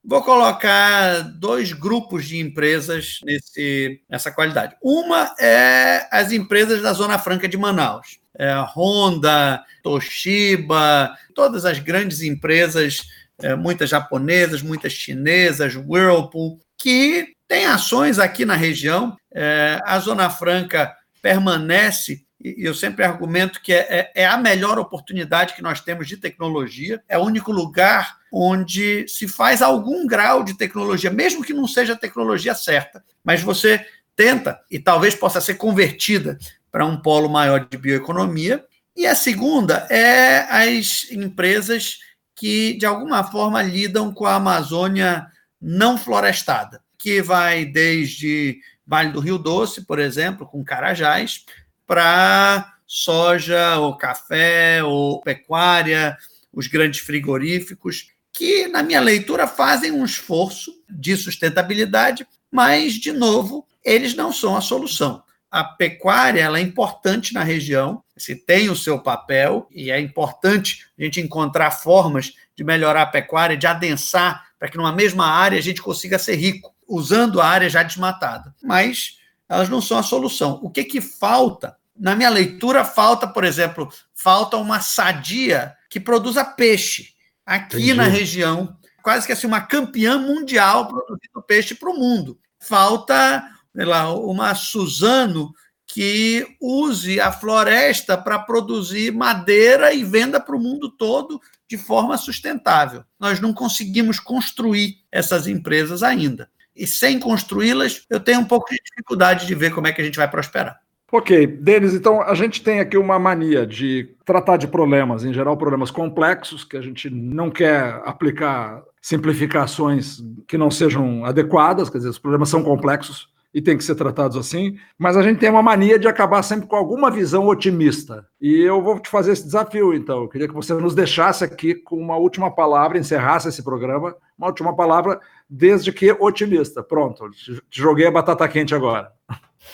[0.06, 4.76] Vou colocar dois grupos de empresas nesse, nessa qualidade.
[4.82, 8.20] Uma é as empresas da Zona Franca de Manaus.
[8.38, 13.08] É Honda, Toshiba, todas as grandes empresas,
[13.42, 20.30] é, muitas japonesas, muitas chinesas, Whirlpool, que Tem ações aqui na região, é, a Zona
[20.30, 20.92] Franca
[21.22, 26.08] permanece e eu sempre argumento que é, é, é, a melhor oportunidade que nós temos
[26.08, 31.54] de tecnologia, é o único lugar onde se faz algum grau de tecnologia, mesmo que
[31.54, 33.86] não seja a tecnologia certa, mas você
[34.16, 36.38] tenta e talvez possa ser convertida
[36.70, 38.66] para um polo maior de bioeconomia.
[38.96, 42.00] E a segunda é as empresas
[42.36, 45.28] que, de alguma forma, lidam com a Amazônia
[45.62, 51.46] não florestada, que vai desde Vale do Rio Doce, por exemplo, com Carajás,
[51.94, 56.18] para soja, ou café, ou pecuária,
[56.52, 63.68] os grandes frigoríficos, que, na minha leitura, fazem um esforço de sustentabilidade, mas, de novo,
[63.86, 65.22] eles não são a solução.
[65.52, 70.88] A pecuária ela é importante na região, se tem o seu papel, e é importante
[70.98, 75.60] a gente encontrar formas de melhorar a pecuária, de adensar, para que numa mesma área
[75.60, 78.52] a gente consiga ser rico, usando a área já desmatada.
[78.64, 80.60] Mas elas não são a solução.
[80.64, 81.78] O que, que falta?
[81.96, 87.10] Na minha leitura, falta, por exemplo, falta uma sadia que produza peixe
[87.46, 87.94] aqui Entendi.
[87.94, 92.40] na região, quase que assim, uma campeã mundial produzindo peixe para o mundo.
[92.60, 93.44] Falta
[93.76, 95.54] sei lá, uma Suzano
[95.86, 102.18] que use a floresta para produzir madeira e venda para o mundo todo de forma
[102.18, 103.04] sustentável.
[103.20, 106.50] Nós não conseguimos construir essas empresas ainda.
[106.76, 110.06] E sem construí-las, eu tenho um pouco de dificuldade de ver como é que a
[110.06, 110.80] gente vai prosperar.
[111.16, 115.56] Ok, Denis, então a gente tem aqui uma mania de tratar de problemas, em geral
[115.56, 122.10] problemas complexos, que a gente não quer aplicar simplificações que não sejam adequadas, quer dizer,
[122.10, 125.62] os problemas são complexos, e tem que ser tratados assim, mas a gente tem uma
[125.62, 128.26] mania de acabar sempre com alguma visão otimista.
[128.42, 130.24] E eu vou te fazer esse desafio, então.
[130.24, 134.48] Eu queria que você nos deixasse aqui com uma última palavra, encerrasse esse programa, uma
[134.48, 136.82] última palavra, desde que otimista.
[136.82, 139.12] Pronto, te joguei a batata quente agora.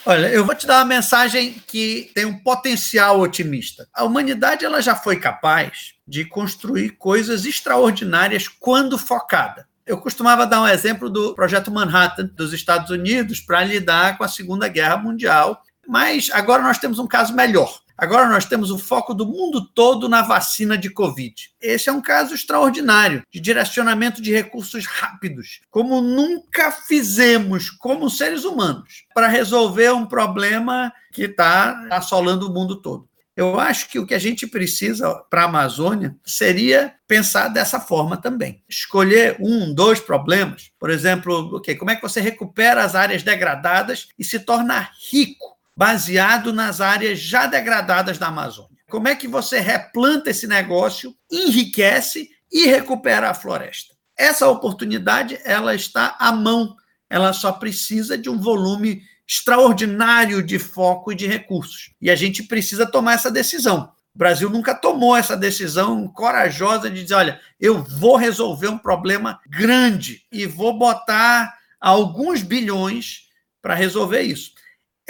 [0.05, 3.87] Olha, eu vou te dar uma mensagem que tem um potencial otimista.
[3.93, 9.67] A humanidade ela já foi capaz de construir coisas extraordinárias quando focada.
[9.85, 14.27] Eu costumava dar um exemplo do projeto Manhattan dos Estados Unidos para lidar com a
[14.27, 17.79] Segunda Guerra Mundial, mas agora nós temos um caso melhor.
[18.01, 21.51] Agora nós temos o foco do mundo todo na vacina de Covid.
[21.61, 28.45] Esse é um caso extraordinário de direcionamento de recursos rápidos, como nunca fizemos como seres
[28.45, 33.09] humanos, para resolver um problema que está assolando o mundo todo.
[33.35, 38.17] Eu acho que o que a gente precisa para a Amazônia seria pensar dessa forma
[38.17, 38.61] também.
[38.67, 40.71] Escolher um, dois problemas.
[40.77, 45.57] Por exemplo, okay, como é que você recupera as áreas degradadas e se torna rico,
[45.79, 48.77] baseado nas áreas já degradadas da Amazônia?
[48.89, 53.95] Como é que você replanta esse negócio, enriquece e recupera a floresta?
[54.17, 56.75] Essa oportunidade ela está à mão.
[57.09, 61.93] Ela só precisa de um volume extraordinário de foco e de recursos.
[62.01, 63.93] E a gente precisa tomar essa decisão.
[64.13, 69.39] O Brasil nunca tomou essa decisão corajosa de dizer: olha, eu vou resolver um problema
[69.47, 73.29] grande e vou botar alguns bilhões
[73.61, 74.58] para resolver isso.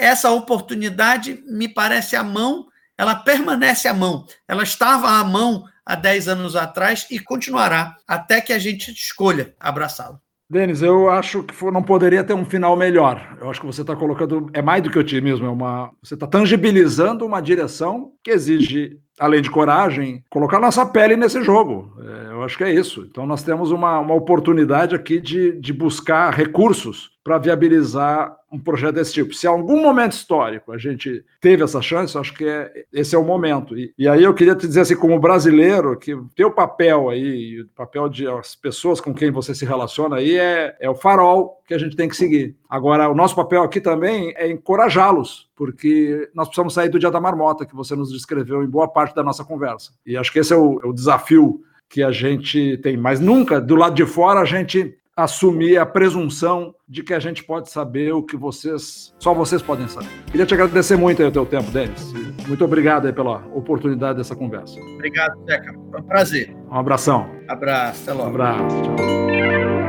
[0.00, 4.24] Essa oportunidade me parece à mão, ela permanece à mão.
[4.48, 9.54] Ela estava à mão há 10 anos atrás e continuará até que a gente escolha
[9.60, 10.18] abraçá-la.
[10.48, 13.36] Denis, eu acho que não poderia ter um final melhor.
[13.38, 14.48] Eu acho que você está colocando.
[14.54, 15.92] É mais do que otimismo, é uma.
[16.02, 21.92] Você está tangibilizando uma direção que exige, além de coragem, colocar nossa pele nesse jogo.
[22.00, 23.06] É, eu acho que é isso.
[23.08, 28.94] Então nós temos uma, uma oportunidade aqui de, de buscar recursos para viabilizar um projeto
[28.94, 29.34] desse tipo.
[29.34, 33.24] Se algum momento histórico a gente teve essa chance, acho que é, esse é o
[33.24, 33.76] momento.
[33.76, 37.68] E, e, aí eu queria te dizer assim, como brasileiro, que teu papel aí, o
[37.68, 41.74] papel de as pessoas com quem você se relaciona aí é, é o farol que
[41.74, 42.56] a gente tem que seguir.
[42.68, 47.20] Agora, o nosso papel aqui também é encorajá-los, porque nós precisamos sair do dia da
[47.20, 49.92] marmota que você nos descreveu em boa parte da nossa conversa.
[50.06, 52.96] E acho que esse é o, é o desafio que a gente tem.
[52.96, 57.44] Mas nunca, do lado de fora, a gente assumir a presunção de que a gente
[57.44, 60.08] pode saber o que vocês, só vocês podem saber.
[60.30, 62.10] Queria te agradecer muito o teu tempo, Denis.
[62.48, 64.80] Muito obrigado pela oportunidade dessa conversa.
[64.94, 65.74] Obrigado, Zeca.
[65.90, 66.56] Foi um prazer.
[66.70, 67.30] Um abração.
[67.46, 68.30] Abraço, até logo.
[68.30, 69.79] Um abraço, tchau.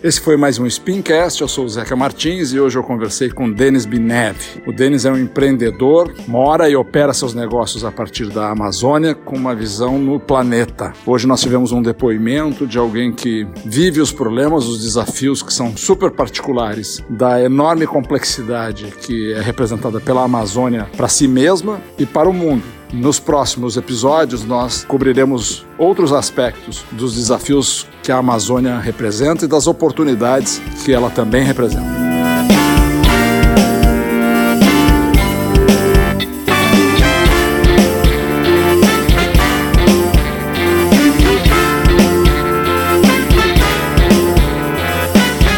[0.00, 1.40] Esse foi mais um Spincast.
[1.40, 4.36] Eu sou o Zeca Martins e hoje eu conversei com Denis Binev.
[4.64, 9.34] O Denis é um empreendedor, mora e opera seus negócios a partir da Amazônia com
[9.34, 10.92] uma visão no planeta.
[11.04, 15.76] Hoje nós tivemos um depoimento de alguém que vive os problemas, os desafios que são
[15.76, 22.28] super particulares da enorme complexidade que é representada pela Amazônia para si mesma e para
[22.28, 29.44] o mundo Nos próximos episódios, nós cobriremos outros aspectos dos desafios que a Amazônia representa
[29.44, 32.07] e das oportunidades que ela também representa.